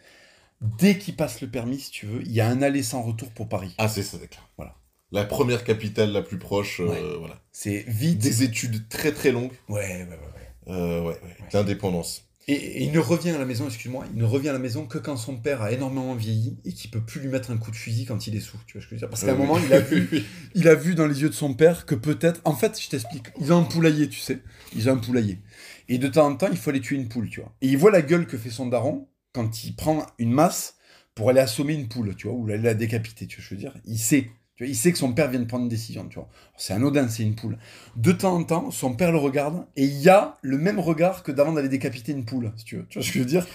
[0.61, 3.31] dès qu'ils passent le permis, si tu veux, il y a un aller sans retour
[3.31, 3.75] pour Paris.
[3.79, 4.49] Ah, c'est ça, d'accord.
[4.57, 4.75] Voilà.
[5.11, 7.43] La première capitale la plus proche, euh, voilà.
[7.51, 8.19] C'est vite.
[8.19, 9.53] Des études très très longues.
[9.69, 10.09] Ouais, ouais, ouais.
[10.09, 10.75] ouais.
[10.75, 11.37] Euh, ouais, ouais.
[11.53, 12.25] L'indépendance.
[12.47, 14.87] Et, et il ne revient à la maison, excuse-moi, il ne revient à la maison
[14.87, 17.71] que quand son père a énormément vieilli et qu'il peut plus lui mettre un coup
[17.71, 18.57] de fusil quand il est sous.
[18.67, 19.11] Tu vois ce que je veux dire?
[19.11, 20.09] Parce qu'à un Euh, moment, il a vu,
[20.55, 23.27] il a vu dans les yeux de son père que peut-être, en fait, je t'explique,
[23.41, 24.43] ils ont un poulailler, tu sais,
[24.75, 25.41] ils ont un poulailler.
[25.89, 27.55] Et de temps en temps, il faut aller tuer une poule, tu vois.
[27.61, 30.77] Et il voit la gueule que fait son daron quand il prend une masse
[31.15, 33.57] pour aller assommer une poule, tu vois, ou aller la décapiter, tu vois ce que
[33.61, 33.81] je veux dire?
[33.85, 34.31] Il sait.
[34.59, 36.29] Tu vois, il sait que son père vient de prendre une décision, tu vois.
[36.57, 37.57] C'est anodin, c'est une poule.
[37.95, 41.23] De temps en temps, son père le regarde et il y a le même regard
[41.23, 42.87] que d'avant d'aller décapiter une poule, si tu veux.
[42.89, 43.47] Tu vois ce que je veux dire?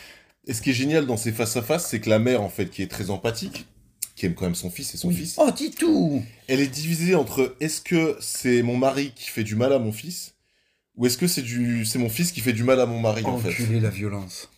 [0.47, 2.81] Et ce qui est génial dans ces face-à-face, c'est que la mère, en fait, qui
[2.81, 3.67] est très empathique,
[4.15, 7.57] qui aime quand même son fils et son fils, Oh, Titou elle est divisée entre
[7.59, 10.35] est-ce que c'est mon mari qui fait du mal à mon fils
[10.95, 13.25] ou est-ce que c'est du c'est mon fils qui fait du mal à mon mari
[13.25, 13.49] en fait.
[13.49, 14.49] Enculé la violence.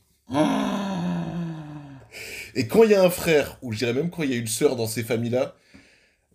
[2.56, 4.38] Et quand il y a un frère ou je dirais même quand il y a
[4.38, 5.56] une sœur dans ces familles-là,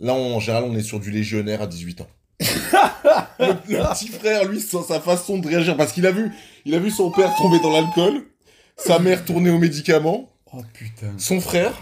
[0.01, 2.09] là en général on est sur du légionnaire à 18 ans.
[3.39, 6.31] le, le petit frère lui sans sa façon de réagir parce qu'il a vu
[6.65, 8.25] il a vu son père tomber dans l'alcool,
[8.77, 11.13] sa mère tourner aux médicaments, Oh putain.
[11.19, 11.73] son frère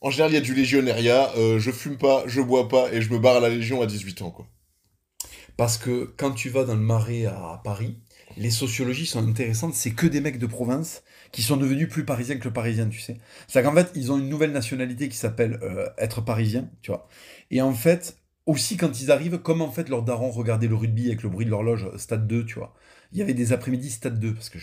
[0.00, 3.00] en général il y a du légionnairiat, euh, je fume pas, je bois pas et
[3.02, 4.46] je me barre à la légion à 18 ans quoi.
[5.56, 7.96] Parce que quand tu vas dans le marais à Paris,
[8.36, 11.02] les sociologies sont intéressantes, c'est que des mecs de province
[11.34, 13.18] qui sont devenus plus parisiens que le parisien, tu sais.
[13.48, 17.08] C'est qu'en fait, ils ont une nouvelle nationalité qui s'appelle euh, être parisien, tu vois.
[17.50, 21.08] Et en fait, aussi quand ils arrivent, comme en fait leur daron regardait le rugby
[21.08, 22.72] avec le bruit de l'horloge, stade 2, tu vois.
[23.10, 24.58] Il y avait des après-midi stade 2, parce que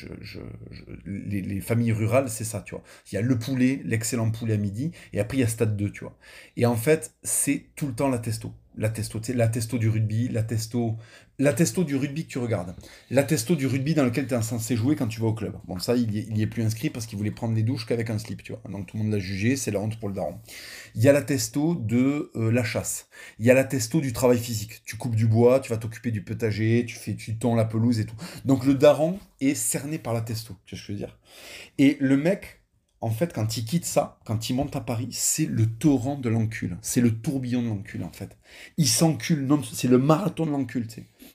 [1.05, 2.83] les, familles rurales, c'est ça, tu vois.
[3.11, 5.75] Il y a le poulet, l'excellent poulet à midi, et après il y a stade
[5.75, 6.17] 2, tu vois.
[6.55, 10.29] Et en fait, c'est tout le temps la testo la testo, la testo du rugby,
[10.29, 10.97] la testo,
[11.39, 12.75] la testo du rugby que tu regardes,
[13.09, 15.57] la testo du rugby dans lequel tu es censé jouer quand tu vas au club.
[15.65, 18.17] Bon, ça, il y, est, plus inscrit parce qu'il voulait prendre des douches qu'avec un
[18.17, 18.61] slip, tu vois.
[18.69, 20.39] Donc tout le monde l'a jugé, c'est la honte pour le daron.
[20.95, 23.07] Il y a la testo de euh, la chasse.
[23.39, 24.81] Il y a la testo du travail physique.
[24.85, 27.99] Tu coupes du bois, tu vas t'occuper du potager, tu fais, tu tons la pelouse
[27.99, 28.15] et tout.
[28.45, 31.17] Donc le daron est cerné par la testo, tu vois ce que je veux dire.
[31.77, 32.60] Et le mec,
[33.01, 36.29] en fait, quand il quitte ça, quand il monte à Paris, c'est le torrent de
[36.29, 36.77] l'encul.
[36.83, 38.37] C'est le tourbillon de l'encul, en fait.
[38.77, 40.87] Il s'encule, c'est le marathon de l'encul.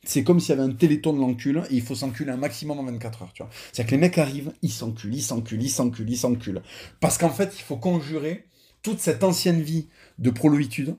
[0.04, 2.78] C'est comme s'il y avait un téléthon de l'encul et il faut s'enculer un maximum
[2.78, 3.32] en 24 heures.
[3.36, 6.62] C'est-à-dire que les mecs arrivent, ils s'enculent, ils s'enculent, ils s'enculent, ils s'enculent.
[7.00, 8.46] Parce qu'en fait, il faut conjurer
[8.82, 9.88] toute cette ancienne vie
[10.18, 10.96] de proloïtude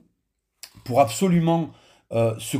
[0.84, 1.72] pour absolument
[2.12, 2.56] euh, se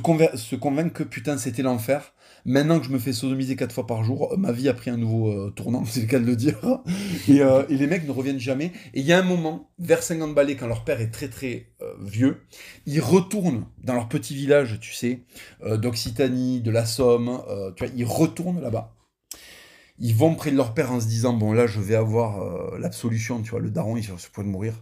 [0.56, 2.14] convaincre que putain, c'était l'enfer
[2.48, 4.96] Maintenant que je me fais sodomiser quatre fois par jour, ma vie a pris un
[4.96, 6.80] nouveau euh, tournant, c'est le cas de le dire.
[7.28, 8.72] Euh, et, les mecs ne reviennent jamais.
[8.94, 11.66] Et il y a un moment, vers 50 balais, quand leur père est très très
[11.82, 12.40] euh, vieux,
[12.86, 15.24] ils retournent dans leur petit village, tu sais,
[15.62, 17.42] d'Occitanie, de la Somme,
[17.76, 18.96] tu vois, ils retournent là-bas.
[19.98, 23.42] Ils vont près de leur père en se disant, bon là je vais avoir l'absolution,
[23.42, 24.72] tu vois, le daron il est sur ce point de mourir.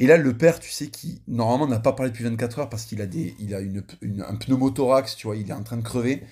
[0.00, 2.84] Et là, le père, tu sais, qui normalement n'a pas parlé depuis 24 heures parce
[2.84, 3.84] qu'il a, des, il a une,
[4.26, 6.22] un pneumothorax, tu vois, il est en train de crever.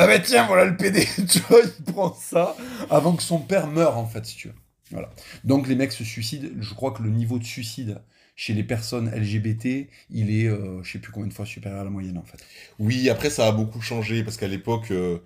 [0.00, 2.56] Ah bah tiens, voilà le PD, tu vois, il prend ça
[2.88, 4.54] avant que son père meure, en fait, si tu veux.
[4.92, 5.10] Voilà.
[5.42, 6.48] Donc les mecs se suicident.
[6.60, 8.00] Je crois que le niveau de suicide
[8.36, 11.84] chez les personnes LGBT, il est, euh, je sais plus combien de fois supérieur à
[11.84, 12.38] la moyenne, en fait.
[12.78, 15.18] Oui, après, ça a beaucoup changé, parce qu'à l'époque, euh,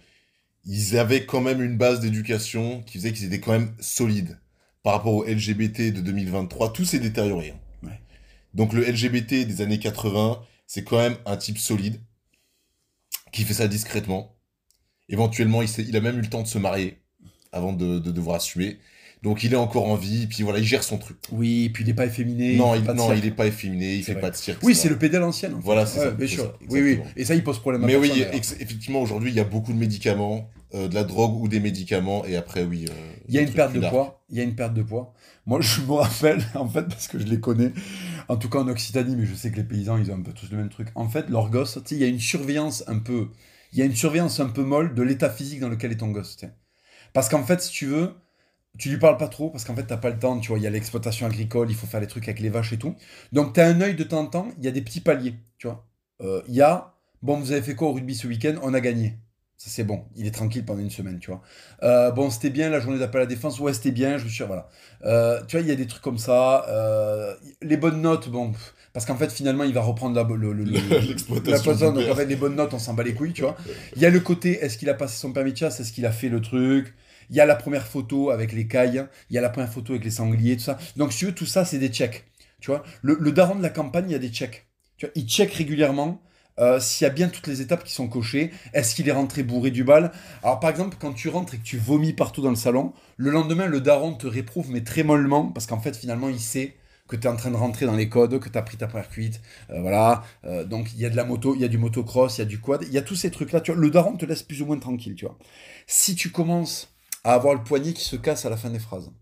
[0.64, 4.40] ils avaient quand même une base d'éducation qui faisait qu'ils étaient quand même solides.
[4.82, 7.50] Par rapport au LGBT de 2023, tout s'est détérioré.
[7.54, 7.88] Hein.
[7.88, 8.00] Ouais.
[8.54, 12.00] Donc le LGBT des années 80, c'est quand même un type solide,
[13.30, 14.34] qui fait ça discrètement,
[15.08, 16.98] Éventuellement, il, a même eu le temps de se marier
[17.52, 18.78] avant de, devoir assumer.
[19.22, 21.16] Donc il est encore en vie, puis voilà, il gère son truc.
[21.30, 22.56] Oui, puis il n'est pas efféminé.
[22.56, 24.60] Non, il, non, il est pas efféminé, il fait pas de cirque.
[24.64, 25.54] Oui, c'est le PD à l'ancienne.
[25.60, 26.10] Voilà, c'est ça.
[26.10, 26.58] Bien sûr.
[26.68, 27.00] oui, oui.
[27.16, 27.84] Et ça, il pose problème.
[27.84, 31.40] À Mais oui, effectivement, aujourd'hui, il y a beaucoup de médicaments, euh, de la drogue
[31.40, 32.86] ou des médicaments, et après, oui.
[32.88, 34.24] Euh, il y a une perte de poids.
[34.30, 35.12] Il y a une perte de poids.
[35.46, 37.72] Moi, je me rappelle, en fait, parce que je les connais,
[38.28, 40.32] en tout cas en Occitanie, mais je sais que les paysans, ils ont un peu
[40.32, 40.88] tous le même truc.
[40.94, 43.28] En fait, leur gosse, il y a une surveillance un peu
[43.72, 46.10] il y a une surveillance un peu molle de l'état physique dans lequel est ton
[46.10, 46.38] gosse.
[47.12, 48.14] Parce qu'en fait, si tu veux,
[48.78, 50.38] tu lui parles pas trop parce qu'en fait, t'as pas le temps.
[50.40, 52.72] Tu vois, il y a l'exploitation agricole, il faut faire les trucs avec les vaches
[52.72, 52.94] et tout.
[53.32, 55.34] Donc, tu as un œil de temps en temps, il y a des petits paliers.
[55.58, 55.86] Tu vois,
[56.22, 58.54] euh, il y a, bon, vous avez fait quoi au rugby ce week-end?
[58.62, 59.18] On a gagné.
[59.56, 60.04] C'est bon.
[60.16, 61.40] Il est tranquille pendant une semaine, tu vois.
[61.84, 63.60] Euh, bon, c'était bien la journée d'appel à la défense.
[63.60, 64.42] Ouais, c'était bien, je me suis.
[64.42, 64.68] Voilà.
[65.04, 66.66] Euh, tu vois, il y a des trucs comme ça.
[67.62, 68.52] les bonnes notes, bon.
[68.92, 70.52] Parce qu'en fait, finalement, il va reprendre la, le,
[71.00, 71.92] l'exploitation.
[71.92, 73.56] donc, en fait, les bonnes notes, on s'en bat les couilles, tu vois.
[73.96, 75.80] Il y a le côté, est-ce qu'il a passé son permis de chasse?
[75.80, 76.94] Est-ce qu'il a fait le truc?
[77.30, 79.06] Il y a la première photo avec les cailles.
[79.30, 80.78] Il y a la première photo avec les sangliers, tout ça.
[80.96, 82.24] Donc, si tu veux, tout ça, c'est des checks.
[82.60, 84.66] Tu vois, le, daron de la campagne, il y a des checks.
[84.98, 86.20] Tu vois, il check régulièrement.
[86.58, 89.42] Euh, s'il y a bien toutes les étapes qui sont cochées, est-ce qu'il est rentré
[89.42, 90.12] bourré du bal?
[90.42, 93.30] Alors par exemple, quand tu rentres et que tu vomis partout dans le salon, le
[93.30, 96.74] lendemain, le daron te réprouve, mais très mollement, parce qu'en fait, finalement, il sait
[97.12, 98.86] que tu es en train de rentrer dans les codes, que tu as pris ta
[98.86, 100.24] première cuite, euh, voilà.
[100.44, 102.42] Euh, donc il y a de la moto, il y a du motocross, il y
[102.42, 103.62] a du quad, il y a tous ces trucs-là.
[103.74, 105.36] Le daron te laisse plus ou moins tranquille, tu vois.
[105.86, 109.12] Si tu commences à avoir le poignet qui se casse à la fin des phrases,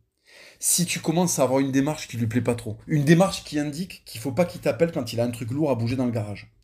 [0.60, 3.58] si tu commences à avoir une démarche qui lui plaît pas trop, une démarche qui
[3.58, 6.06] indique qu'il faut pas qu'il t'appelle quand il a un truc lourd à bouger dans
[6.06, 6.54] le garage,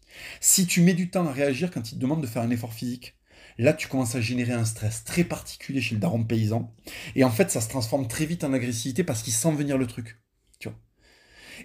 [0.41, 2.73] si tu mets du temps à réagir quand il te demande de faire un effort
[2.73, 3.17] physique,
[3.59, 6.73] là tu commences à générer un stress très particulier chez le daron paysan,
[7.17, 9.89] et en fait ça se transforme très vite en agressivité parce qu'il sent venir le
[9.89, 10.19] truc.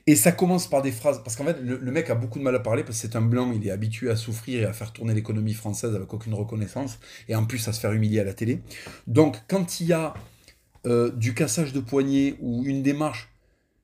[0.08, 2.56] Et ça commence par des phrases, parce qu'en fait, le, mec a beaucoup de mal
[2.56, 4.94] à parler, parce que c'est un blanc, il est habitué à souffrir et à faire
[4.94, 8.34] tourner l'économie française avec aucune reconnaissance, et en plus à se faire humilier à la
[8.34, 8.62] télé.
[9.08, 10.14] Donc, quand il y a
[10.88, 13.30] euh, du cassage de poignet ou une démarche,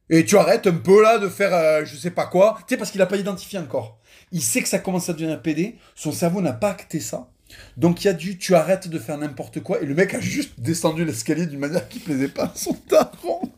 [0.09, 2.77] et tu arrêtes un peu là de faire euh, je sais pas quoi, tu sais,
[2.77, 3.99] parce qu'il n'a pas identifié encore.
[4.31, 7.29] Il sait que ça commence à devenir PD, son cerveau n'a pas acté ça.
[7.75, 10.19] Donc il y a du tu arrêtes de faire n'importe quoi, et le mec a
[10.19, 13.51] juste descendu l'escalier d'une manière qui plaisait pas à son daron.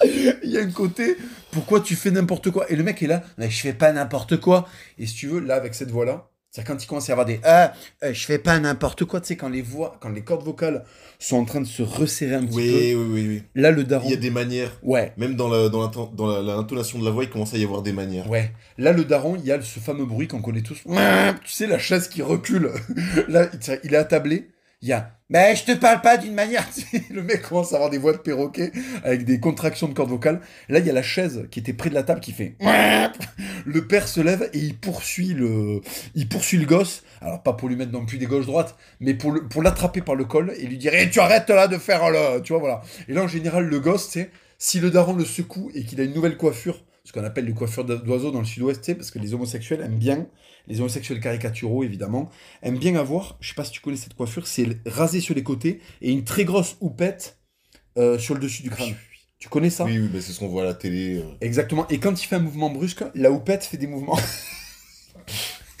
[0.42, 1.16] Il y a un côté,
[1.52, 2.70] pourquoi tu fais n'importe quoi?
[2.70, 4.68] Et le mec est là, mais je fais pas n'importe quoi.
[4.98, 7.26] Et si tu veux, là, avec cette voix-là, c'est quand il commence à y avoir
[7.26, 7.72] des ah,
[8.02, 10.84] euh, je fais pas n'importe quoi, tu sais, quand les voix, quand les cordes vocales
[11.20, 12.60] sont en train de se resserrer un petit peu.
[12.60, 13.42] Oui, oui, oui.
[13.54, 14.08] Là, le daron.
[14.08, 14.76] Il y a des manières.
[14.82, 15.12] Ouais.
[15.16, 17.92] Même dans l'intonation dans la, dans de la voix, il commence à y avoir des
[17.92, 18.28] manières.
[18.28, 18.52] Ouais.
[18.78, 20.82] Là, le daron, il y a ce fameux bruit qu'on connaît tous.
[20.82, 22.72] Tu sais, la chaise qui recule.
[23.28, 23.48] Là,
[23.84, 24.48] il est attablé
[24.82, 26.68] il y a mais je te parle pas d'une manière.
[27.10, 28.72] le mec commence à avoir des voix de perroquet
[29.04, 30.40] avec des contractions de cordes vocales.
[30.68, 32.56] Là, il y a la chaise qui était près de la table qui fait.
[33.64, 35.82] Le père se lève et il poursuit le,
[36.14, 37.04] il poursuit le gosse.
[37.20, 40.00] Alors pas pour lui mettre non plus des gauches droites, mais pour le, pour l'attraper
[40.00, 42.60] par le col et lui dire eh, tu arrêtes là de faire le, tu vois
[42.60, 42.80] voilà.
[43.06, 44.16] Et là en général le gosse,
[44.58, 47.52] si le daron le secoue et qu'il a une nouvelle coiffure, ce qu'on appelle les
[47.52, 50.26] coiffures d'oiseaux dans le sud-ouest, parce que les homosexuels aiment bien
[50.70, 52.30] les homosexuels caricaturaux évidemment,
[52.62, 55.42] aiment bien avoir, je sais pas si tu connais cette coiffure, c'est rasé sur les
[55.42, 57.38] côtés et une très grosse houppette
[57.98, 58.94] euh, sur le dessus du crâne.
[59.38, 59.84] Tu connais ça?
[59.84, 61.18] Oui, oui, c'est ce qu'on voit à la télé.
[61.18, 61.24] Euh.
[61.40, 61.88] Exactement.
[61.88, 64.18] Et quand il fait un mouvement brusque, la houppette fait des mouvements.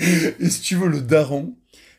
[0.00, 1.54] et si tu veux, le daron,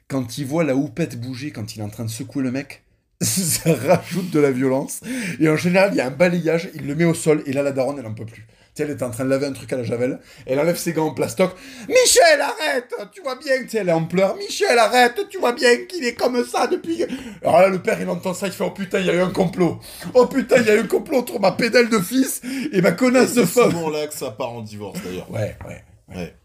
[0.08, 2.84] quand il voit la houppette bouger, quand il est en train de secouer le mec,
[3.22, 5.02] ça rajoute de la violence.
[5.40, 7.62] Et en général, il y a un balayage, il le met au sol, et là,
[7.62, 8.48] la daronne, elle en peut plus
[8.80, 10.20] elle est en train de laver un truc à la javel.
[10.46, 11.52] Elle enlève ses gants en plastoc.
[11.88, 14.36] Michel, arrête Tu vois bien que elle est en pleurs.
[14.36, 17.06] Michel, arrête Tu vois bien qu'il est comme ça depuis.
[17.42, 19.22] Alors là, le père, il entend ça, il fait Oh putain, il y a eu
[19.22, 19.80] un complot.
[20.14, 22.42] Oh putain, il y a eu un complot entre ma pédale de fils
[22.72, 23.72] et ma connasse de femme.
[23.72, 25.30] C'est là que ça part en divorce d'ailleurs.
[25.32, 25.84] Ouais, ouais.
[26.16, 26.36] ouais.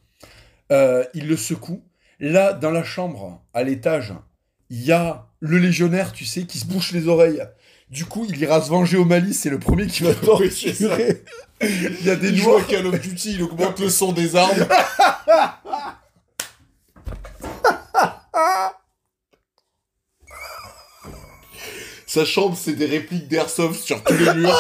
[0.73, 1.83] Euh, il le secoue.
[2.19, 4.15] Là, dans la chambre, à l'étage,
[4.71, 7.43] il y a le légionnaire, tu sais, qui se bouche les oreilles.
[7.91, 11.23] Du coup, il ira se venger au Mali, c'est le premier qui va torturer.
[11.61, 12.61] Il y a des noirs.
[12.69, 14.67] Il Call of Duty, il augmente le son des armes.
[22.07, 24.57] Sa chambre, c'est des répliques d'airsoft sur tous les murs.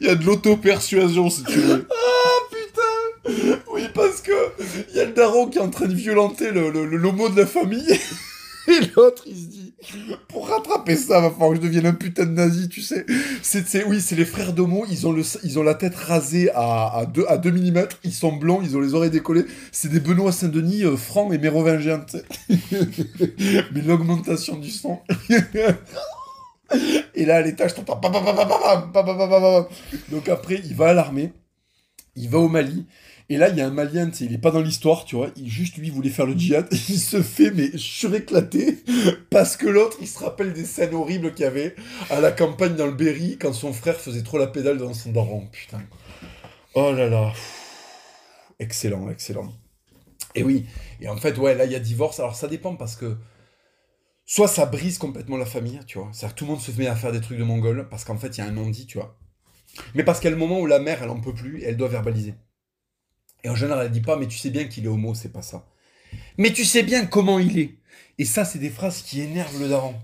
[0.00, 1.86] Il y a de l'auto-persuasion, si tu veux.
[1.90, 4.32] Ah, putain Oui, parce que
[4.90, 7.40] il y a le daron qui est en train de violenter le, le, l'homo de
[7.40, 7.98] la famille.
[8.68, 9.67] Et l'autre, il se dit,
[10.28, 13.06] pour rattraper ça, va falloir que je devienne un putain de nazi, tu sais.
[13.42, 16.98] C'est, oui, c'est les frères d'Homo, ils ont, le, ils ont la tête rasée à,
[16.98, 19.44] à 2, à 2 mm, ils sont blancs, ils ont les oreilles décollées.
[19.70, 22.04] C'est des Benoît Saint-Denis euh, francs et mérovingiens.
[22.50, 24.98] Mais l'augmentation du son.
[27.14, 28.00] et là, à l'étage, t'entends...
[30.10, 31.32] Donc après, il va à l'armée,
[32.16, 32.84] il va au Mali,
[33.30, 35.28] et là, il y a un Malien, il est pas dans l'histoire, tu vois.
[35.36, 36.66] Il, juste, lui, voulait faire le djihad.
[36.72, 38.78] Il se fait, mais suréclater.
[39.30, 41.76] Parce que l'autre, il se rappelle des scènes horribles qu'il y avait
[42.08, 45.12] à la campagne dans le Berry quand son frère faisait trop la pédale dans son
[45.12, 45.46] daron.
[45.52, 45.82] Putain.
[46.72, 47.32] Oh là là.
[48.58, 49.52] Excellent, excellent.
[50.34, 50.64] Et oui.
[51.02, 52.20] Et en fait, ouais, là, il y a divorce.
[52.20, 53.16] Alors, ça dépend parce que.
[54.24, 56.08] Soit ça brise complètement la famille, tu vois.
[56.12, 58.16] C'est-à-dire que tout le monde se met à faire des trucs de mongol parce qu'en
[58.16, 59.18] fait, il y a un non-dit, tu vois.
[59.94, 61.64] Mais parce qu'il y a le moment où la mère, elle en peut plus et
[61.64, 62.34] elle doit verbaliser.
[63.44, 65.42] Et en général, elle dit pas, mais tu sais bien qu'il est homo, c'est pas
[65.42, 65.66] ça.
[66.36, 67.78] Mais tu sais bien comment il est.
[68.18, 69.94] Et ça, c'est des phrases qui énervent le daron.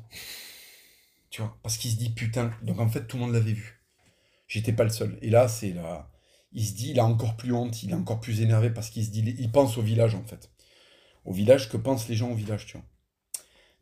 [1.31, 2.53] Tu vois, parce qu'il se dit putain.
[2.63, 3.81] Donc en fait, tout le monde l'avait vu.
[4.47, 5.19] J'étais pas le seul.
[5.23, 6.11] Et là, c'est là.
[6.53, 9.05] Il se dit, il a encore plus honte, il est encore plus énervé parce qu'il
[9.05, 10.51] se dit, il pense au village en fait.
[11.25, 12.87] Au village, que pensent les gens au village, tu vois.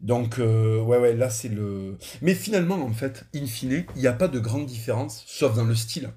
[0.00, 1.98] Donc, euh, ouais, ouais, là, c'est le.
[2.22, 5.64] Mais finalement, en fait, in fine, il n'y a pas de grande différence, sauf dans
[5.64, 6.10] le style.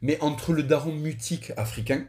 [0.00, 2.06] Mais entre le daron mutique africain,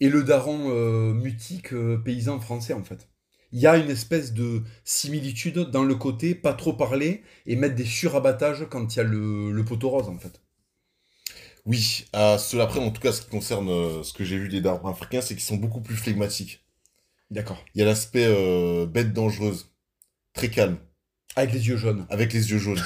[0.00, 3.08] et le daron euh, mutique euh, paysan français, en fait.
[3.52, 7.76] Il y a une espèce de similitude dans le côté pas trop parler et mettre
[7.76, 10.40] des surabattages quand il y a le, le poteau rose, en fait.
[11.64, 14.48] Oui, à cela après, en tout cas, ce qui concerne euh, ce que j'ai vu
[14.48, 16.64] des darons africains, c'est qu'ils sont beaucoup plus flegmatiques.
[17.30, 17.64] D'accord.
[17.74, 18.28] Il y a l'aspect
[18.86, 19.72] bête dangereuse,
[20.34, 20.78] très calme.
[21.36, 22.06] Avec les yeux jaunes.
[22.10, 22.80] Avec les yeux jaunes.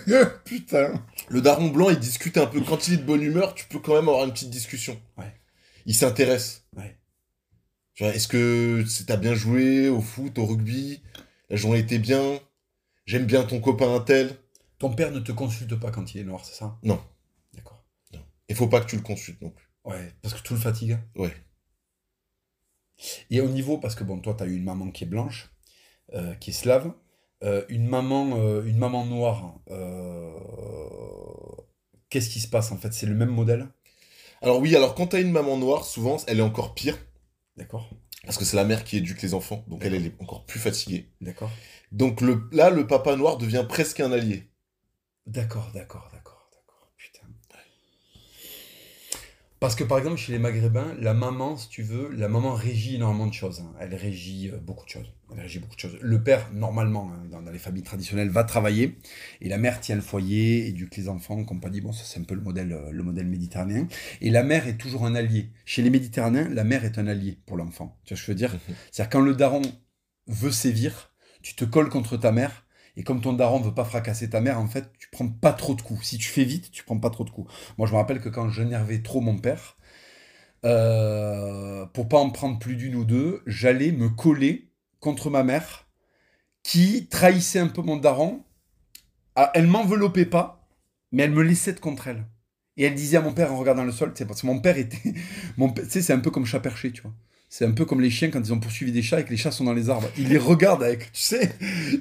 [0.44, 1.02] Putain.
[1.28, 2.60] Le daron blanc, il discute un peu.
[2.60, 5.00] Quand il est de bonne humeur, tu peux quand même avoir une petite discussion.
[5.16, 5.32] Ouais.
[5.86, 6.66] Il s'intéresse.
[7.98, 11.02] Est-ce que t'as bien joué au foot, au rugby?
[11.48, 12.40] La journée était bien?
[13.06, 14.36] J'aime bien ton copain un tel?
[14.78, 16.78] Ton père ne te consulte pas quand il est noir, c'est ça?
[16.82, 17.00] Non.
[17.52, 17.84] D'accord.
[18.48, 19.70] Il faut pas que tu le consultes non plus.
[19.84, 20.98] Ouais, parce que tout le fatigue.
[21.14, 21.32] Ouais.
[23.30, 25.50] Et au niveau, parce que bon, toi, t'as eu une maman qui est blanche,
[26.14, 26.92] euh, qui est slave,
[27.42, 29.60] euh, une maman, euh, une maman noire.
[32.10, 32.92] Qu'est-ce qui se passe en fait?
[32.92, 33.68] C'est le même modèle?
[34.44, 36.98] Alors oui, alors quand t'as une maman noire, souvent, elle est encore pire.
[37.56, 37.88] D'accord.
[38.26, 40.60] Parce que c'est la mère qui éduque les enfants, donc elle, elle est encore plus
[40.60, 41.10] fatiguée.
[41.22, 41.50] D'accord.
[41.92, 44.50] Donc le, là, le papa noir devient presque un allié.
[45.26, 46.92] D'accord, d'accord, d'accord, d'accord.
[46.98, 47.26] Putain.
[49.64, 52.96] Parce que par exemple, chez les Maghrébins, la maman, si tu veux, la maman régit
[52.96, 53.60] énormément de choses.
[53.60, 53.72] Hein.
[53.80, 55.10] Elle régit euh, beaucoup de choses
[55.58, 55.96] beaucoup de choses.
[56.02, 58.98] Le père, normalement, hein, dans, les familles traditionnelles, va travailler
[59.40, 61.80] et la mère tient le foyer, éduque les enfants, compagnie.
[61.80, 63.88] Bon, ça c'est un peu le modèle, euh, le modèle méditerranéen.
[64.20, 65.50] Et la mère est toujours un allié.
[65.64, 67.98] Chez les Méditerranéens, la mère est un allié pour l'enfant.
[68.04, 68.52] Tu vois ce que je veux dire?
[68.52, 68.74] Mhm.
[68.92, 69.62] C'est-à-dire quand le daron
[70.26, 71.10] veut sévir,
[71.40, 72.63] tu te colles contre ta mère.
[72.96, 75.74] Et comme ton daron veut pas fracasser ta mère, en fait, tu prends pas trop
[75.74, 76.04] de coups.
[76.06, 77.52] Si tu fais vite, tu prends pas trop de coups.
[77.78, 79.76] Moi, je me rappelle que quand j'énervais trop mon père,
[80.64, 84.70] euh, pour pas en prendre plus d'une ou deux, j'allais me coller
[85.00, 85.86] contre ma mère,
[86.62, 88.44] qui trahissait un peu mon daron.
[89.36, 90.68] Ah, elle m'enveloppait pas,
[91.12, 92.24] mais elle me laissait de contre elle.
[92.76, 94.78] Et elle disait à mon père en regardant le sol, c'est parce que mon père
[94.78, 95.14] était,
[95.56, 97.14] mon, c'est un peu comme chat perché, tu vois.
[97.56, 99.36] C'est un peu comme les chiens quand ils ont poursuivi des chats et que les
[99.36, 100.10] chats sont dans les arbres.
[100.18, 101.52] Ils les regardent avec, tu sais,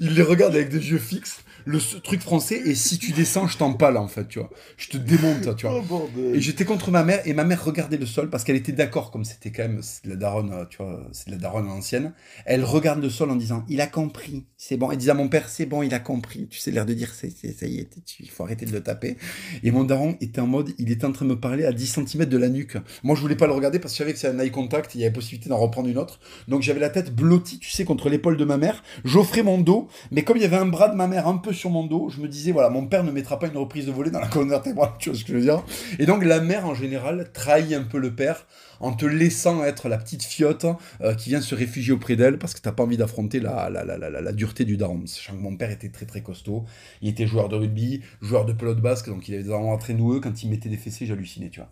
[0.02, 3.58] ils les regardent avec des yeux fixes le truc français et si tu descends, je
[3.58, 4.50] t'empale en fait, tu vois.
[4.78, 5.82] Je te démonte, tu vois.
[5.94, 8.72] Oh, et j'étais contre ma mère et ma mère regardait le sol parce qu'elle était
[8.72, 11.70] d'accord, comme c'était quand même de la daronne, euh, tu vois, c'est de la daronne
[11.70, 12.14] ancienne.
[12.46, 14.90] Elle regarde le sol en disant, il a compris, c'est bon.
[14.90, 16.48] Elle disait à mon père, c'est bon, il a compris.
[16.48, 17.90] Tu sais, l'air de dire, c'est, ça y est,
[18.20, 19.18] il faut arrêter de le taper.
[19.64, 22.00] Et mon daron était en mode, il était en train de me parler à 10
[22.08, 22.78] cm de la nuque.
[23.04, 24.96] Moi, je voulais pas le regarder parce que je savais que c'est un eye contact,
[24.96, 26.20] il y avait possibilité d'en reprendre une autre.
[26.48, 28.84] Donc j'avais la tête blottie, tu sais, contre l'épaule de ma mère.
[29.06, 31.53] J'offrais mon dos, mais comme il y avait un bras de ma mère un peu
[31.54, 33.92] sur mon dos, je me disais, voilà, mon père ne mettra pas une reprise de
[33.92, 35.64] volée dans la colonne vertébrale, tu vois ce que je veux dire
[36.00, 38.46] Et donc la mère, en général, trahit un peu le père
[38.80, 40.66] en te laissant être la petite fiotte
[41.02, 43.86] euh, qui vient se réfugier auprès d'elle parce que t'as pas envie d'affronter la, la,
[43.86, 45.06] la, la, dureté du daron.
[45.06, 46.66] Sachant que mon père était très très costaud,
[47.02, 49.94] il était joueur de rugby, joueur de pelote basque, donc il avait des armes très
[49.94, 51.70] noueux, quand il mettait des fessées, j'hallucinais, tu vois.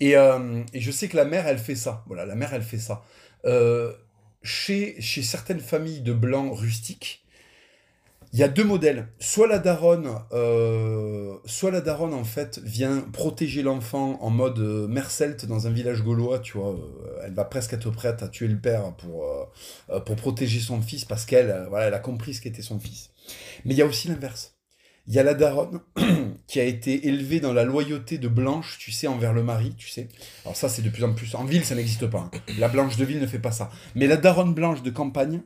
[0.00, 2.62] Et, euh, et, je sais que la mère, elle fait ça, voilà, la mère, elle
[2.62, 3.04] fait ça.
[3.46, 3.92] Euh,
[4.42, 7.19] chez, chez certaines familles de blancs rustiques,
[8.32, 9.08] il y a deux modèles.
[9.18, 14.86] Soit la daronne, euh, soit la daronne en fait vient protéger l'enfant en mode euh,
[14.86, 16.70] mère celte dans un village gaulois, tu vois.
[16.70, 19.26] Euh, elle va presque être prête à tuer le père pour,
[20.04, 23.10] pour protéger son fils parce qu'elle voilà, elle a compris ce qu'était son fils.
[23.64, 24.54] Mais il y a aussi l'inverse.
[25.06, 25.80] Il y a la daronne
[26.46, 29.88] qui a été élevée dans la loyauté de Blanche, tu sais, envers le mari, tu
[29.88, 30.08] sais.
[30.44, 31.34] Alors ça, c'est de plus en plus...
[31.34, 32.30] En ville, ça n'existe pas.
[32.32, 32.38] Hein.
[32.58, 33.70] La Blanche de ville ne fait pas ça.
[33.96, 35.42] Mais la daronne Blanche de campagne,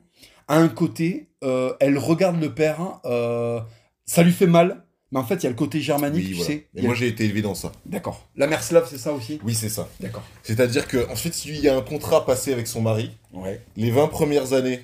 [0.48, 3.60] à un côté, euh, elle regarde le père, euh,
[4.06, 4.84] ça lui fait mal,
[5.14, 6.66] mais en fait, il y a le côté germanique, tu sais.
[6.74, 7.70] Et moi, j'ai été élevé dans ça.
[7.86, 8.28] D'accord.
[8.34, 9.38] La mère slave, c'est ça aussi?
[9.44, 9.88] Oui, c'est ça.
[10.00, 10.24] D'accord.
[10.42, 13.12] C'est-à-dire que, ensuite, il y a un contrat passé avec son mari.
[13.32, 13.60] Ouais.
[13.76, 14.80] Les 20 premières années,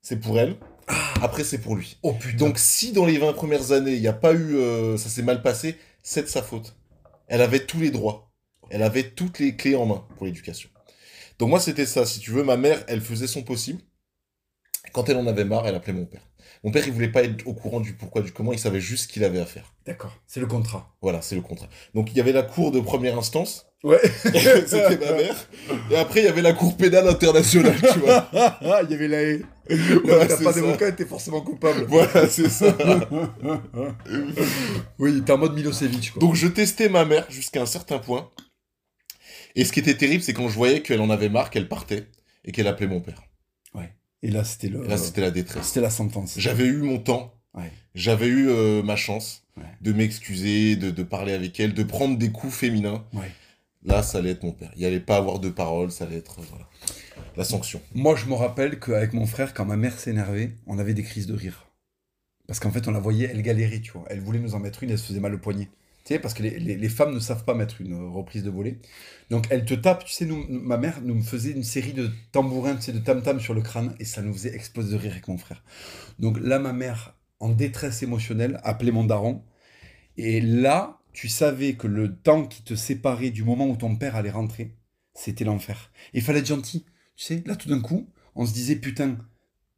[0.00, 0.56] c'est pour elle.
[0.88, 0.94] Ah.
[1.20, 1.98] Après, c'est pour lui.
[2.02, 2.46] Oh putain.
[2.46, 4.56] Donc, si dans les 20 premières années, il n'y a pas eu.
[4.56, 6.74] Euh, ça s'est mal passé, c'est de sa faute.
[7.26, 8.30] Elle avait tous les droits.
[8.70, 10.70] Elle avait toutes les clés en main pour l'éducation.
[11.38, 12.06] Donc, moi, c'était ça.
[12.06, 13.82] Si tu veux, ma mère, elle faisait son possible.
[14.92, 16.22] Quand elle en avait marre, elle appelait mon père.
[16.64, 19.04] Mon père, il voulait pas être au courant du pourquoi, du comment, il savait juste
[19.04, 19.72] ce qu'il avait à faire.
[19.84, 20.96] D'accord, c'est le contrat.
[21.00, 21.68] Voilà, c'est le contrat.
[21.94, 23.66] Donc il y avait la cour de première instance.
[23.84, 24.00] Ouais.
[24.24, 25.48] C'était ma mère.
[25.90, 28.28] Et après, il y avait la cour pénale internationale, tu vois.
[28.82, 29.42] il y avait la haie.
[30.04, 31.84] Voilà, T'as pas d'avocat, t'es forcément coupable.
[31.88, 32.76] Voilà, c'est ça.
[34.98, 36.20] oui, t'es en mode Milosevic, quoi.
[36.20, 38.30] Donc je testais ma mère jusqu'à un certain point.
[39.54, 42.06] Et ce qui était terrible, c'est quand je voyais qu'elle en avait marre, qu'elle partait
[42.44, 43.22] et qu'elle appelait mon père.
[44.22, 44.86] Et là, c'était le.
[44.86, 45.66] là, c'était la détresse.
[45.66, 46.34] C'était la sentence.
[46.38, 47.32] J'avais eu mon temps.
[47.94, 49.46] J'avais eu euh, ma chance
[49.80, 53.04] de m'excuser, de, parler avec elle, de prendre des coups féminins.
[53.82, 54.70] Là, ça allait être mon père.
[54.74, 56.68] Il n'y allait pas avoir de parole, ça allait être voilà,
[57.36, 57.80] la sanction.
[57.94, 61.26] Moi, je me rappelle qu'avec mon frère, quand ma mère s'énervait, on avait des crises
[61.26, 61.66] de rire.
[62.48, 64.04] Parce qu'en fait, on la voyait, elle galérait, tu vois.
[64.10, 65.68] Elle voulait nous en mettre une, elle se faisait mal au poignet.
[66.22, 68.78] Parce que les, femmes ne savent pas mettre une reprise de volée.
[69.30, 72.76] Donc elle te tape, tu sais, nous, ma mère nous faisait une série de tambourins,
[72.76, 75.26] tu sais, de tam-tam sur le crâne, et ça nous faisait exploser de rire avec
[75.28, 75.64] mon frère.
[76.18, 79.42] Donc là, ma mère, en détresse émotionnelle, appelait mon daron.
[80.16, 84.16] Et là, tu savais que le temps qui te séparait du moment où ton père
[84.16, 84.76] allait rentrer,
[85.14, 85.90] c'était l'enfer.
[86.12, 86.84] Il fallait être gentil.
[87.16, 89.18] Tu sais, là, tout d'un coup, on se disait, putain,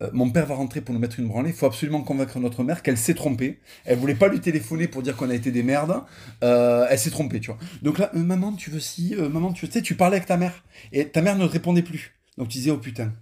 [0.03, 2.63] euh, mon père va rentrer pour nous mettre une branlée, il faut absolument convaincre notre
[2.63, 3.59] mère qu'elle s'est trompée.
[3.85, 6.03] Elle voulait pas lui téléphoner pour dire qu'on a été des merdes.
[6.45, 7.59] Euh, elle s'est trompée, tu vois.
[7.83, 10.29] Donc là, euh, maman, tu veux si, maman, tu veux, tu sais, tu parlais avec
[10.29, 12.15] ta mère et ta mère ne répondait plus.
[12.37, 13.13] Donc tu disais, oh putain,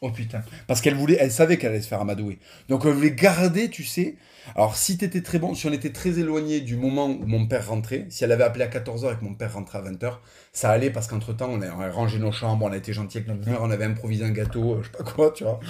[0.00, 2.38] oh putain, parce qu'elle voulait, elle savait qu'elle allait se faire amadouer.
[2.68, 4.16] Donc elle voulait garder, tu sais,
[4.54, 7.68] alors, si t'étais très bon, si on était très éloigné du moment où mon père
[7.68, 10.18] rentrait, si elle avait appelé à 14h et que mon père rentrait à 20h,
[10.52, 13.48] ça allait parce qu'entre-temps, on a rangé nos chambres, on a été gentil avec notre
[13.48, 15.60] mère, on avait improvisé un gâteau, euh, je sais pas quoi, tu vois.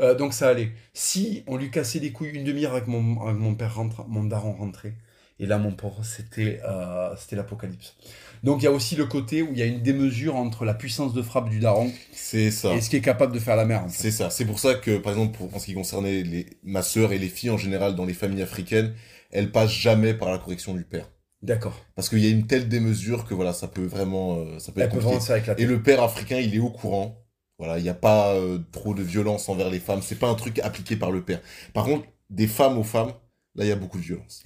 [0.00, 0.72] Euh, donc ça allait.
[0.94, 4.52] Si on lui cassait les couilles une demi-heure avec mon, mon père rentre, mon daron
[4.52, 4.94] rentrait,
[5.40, 7.96] et là, mon pauvre, c'était euh, c'était l'apocalypse.
[8.44, 10.74] Donc il y a aussi le côté où il y a une démesure entre la
[10.74, 12.74] puissance de frappe du daron c'est ça.
[12.74, 13.84] et ce qui est capable de faire la mère.
[13.88, 14.28] C'est ça.
[14.30, 17.18] C'est pour ça que, par exemple, pour, en ce qui concernait les, ma sœur et
[17.18, 18.92] les filles en général dans les familles africaines,
[19.30, 21.10] elles passent jamais par la correction du père.
[21.42, 21.74] D'accord.
[21.94, 24.82] Parce qu'il y a une telle démesure que voilà, ça peut vraiment, euh, ça peut
[24.82, 25.62] être compliqué.
[25.62, 27.16] Et le père africain, il est au courant.
[27.58, 30.00] Voilà, il n'y a pas euh, trop de violence envers les femmes.
[30.02, 31.40] C'est pas un truc appliqué par le père.
[31.72, 33.12] Par contre, des femmes aux femmes,
[33.54, 34.42] là, il y a beaucoup de violence.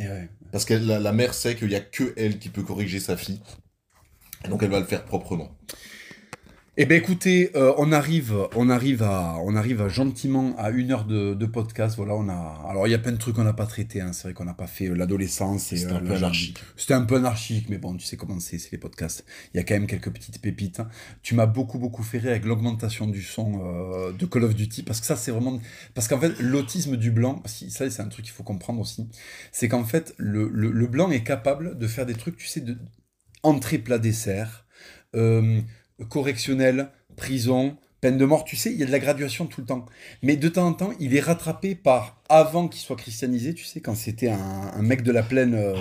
[0.52, 3.16] Parce que la, la mère sait qu'il y a que elle qui peut corriger sa
[3.16, 3.40] fille.
[4.48, 5.56] Donc elle va le faire proprement.
[6.76, 10.90] Eh ben écoutez, euh, on arrive, on arrive à, on arrive à gentiment à une
[10.90, 11.94] heure de, de podcast.
[11.94, 12.66] Voilà, on a.
[12.68, 14.00] Alors il y a plein de trucs qu'on n'a pas traités.
[14.00, 14.12] Hein.
[14.12, 15.66] C'est vrai qu'on n'a pas fait euh, l'adolescence.
[15.66, 16.58] C'était euh, un peu anarchique.
[16.76, 19.24] C'était un peu anarchique, mais bon, tu sais comment c'est, c'est les podcasts.
[19.52, 20.80] Il y a quand même quelques petites pépites.
[20.80, 20.88] hein.
[21.22, 24.82] Tu m'as beaucoup beaucoup fait rire avec l'augmentation du son euh, de Call of Duty,
[24.82, 25.60] parce que ça c'est vraiment,
[25.94, 29.08] parce qu'en fait l'autisme du blanc, si ça c'est un truc qu'il faut comprendre aussi,
[29.52, 32.60] c'est qu'en fait le, le, le blanc est capable de faire des trucs, tu sais,
[32.60, 32.76] de
[33.44, 34.66] entrée plat dessert.
[35.14, 35.60] Euh,
[36.08, 39.66] correctionnel, prison, peine de mort, tu sais, il y a de la graduation tout le
[39.66, 39.86] temps.
[40.22, 43.80] Mais de temps en temps, il est rattrapé par, avant qu'il soit christianisé, tu sais,
[43.80, 44.38] quand c'était un,
[44.74, 45.74] un mec de la plaine, euh,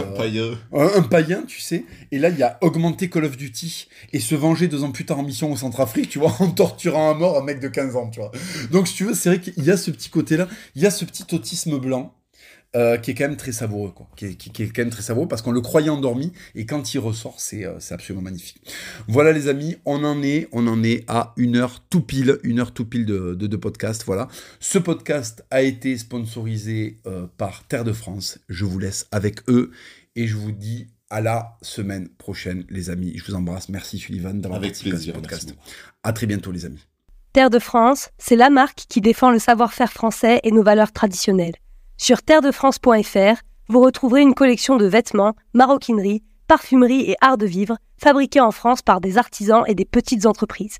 [0.71, 1.83] un, un païen, tu sais,
[2.13, 5.05] et là, il y a augmenté Call of Duty et se venger deux ans plus
[5.05, 7.97] tard en mission au Centrafrique, tu vois, en torturant à mort un mec de 15
[7.97, 8.31] ans, tu vois.
[8.71, 10.91] Donc, si tu veux, c'est vrai qu'il y a ce petit côté-là, il y a
[10.91, 12.15] ce petit autisme blanc.
[12.75, 14.07] Euh, qui est quand même très savoureux, quoi.
[14.15, 16.65] Qui est, qui- qui est quand même très savoureux parce qu'on le croyait endormi et
[16.65, 18.61] quand il ressort, c'est euh, c'est absolument magnifique.
[19.07, 22.59] Voilà les amis, on en est, on en est à une heure tout pile, une
[22.59, 24.03] heure tout pile de, de, de podcast.
[24.07, 24.27] Voilà.
[24.59, 28.39] Ce podcast a été sponsorisé euh, par Terre de France.
[28.49, 29.71] Je vous laisse avec eux
[30.15, 33.13] et je vous dis à la semaine prochaine, les amis.
[33.15, 33.69] Je vous embrasse.
[33.69, 35.13] Merci Sullivan d'avoir Avec participé à ce plaisir.
[35.13, 35.53] podcast.
[36.01, 36.79] À très bientôt, les amis.
[37.33, 41.53] Terre de France, c'est la marque qui défend le savoir-faire français et nos valeurs traditionnelles.
[41.97, 48.41] Sur terredefrance.fr, vous retrouverez une collection de vêtements, maroquinerie, parfumerie et art de vivre fabriqués
[48.41, 50.77] en France par des artisans et des petites entreprises.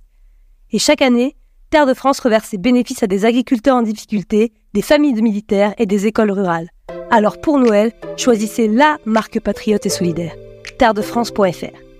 [0.71, 1.35] Et chaque année,
[1.69, 5.73] Terre de France reverse ses bénéfices à des agriculteurs en difficulté, des familles de militaires
[5.77, 6.69] et des écoles rurales.
[7.09, 10.35] Alors pour Noël, choisissez la marque patriote et solidaire.
[10.77, 11.92] terredefrance.fr.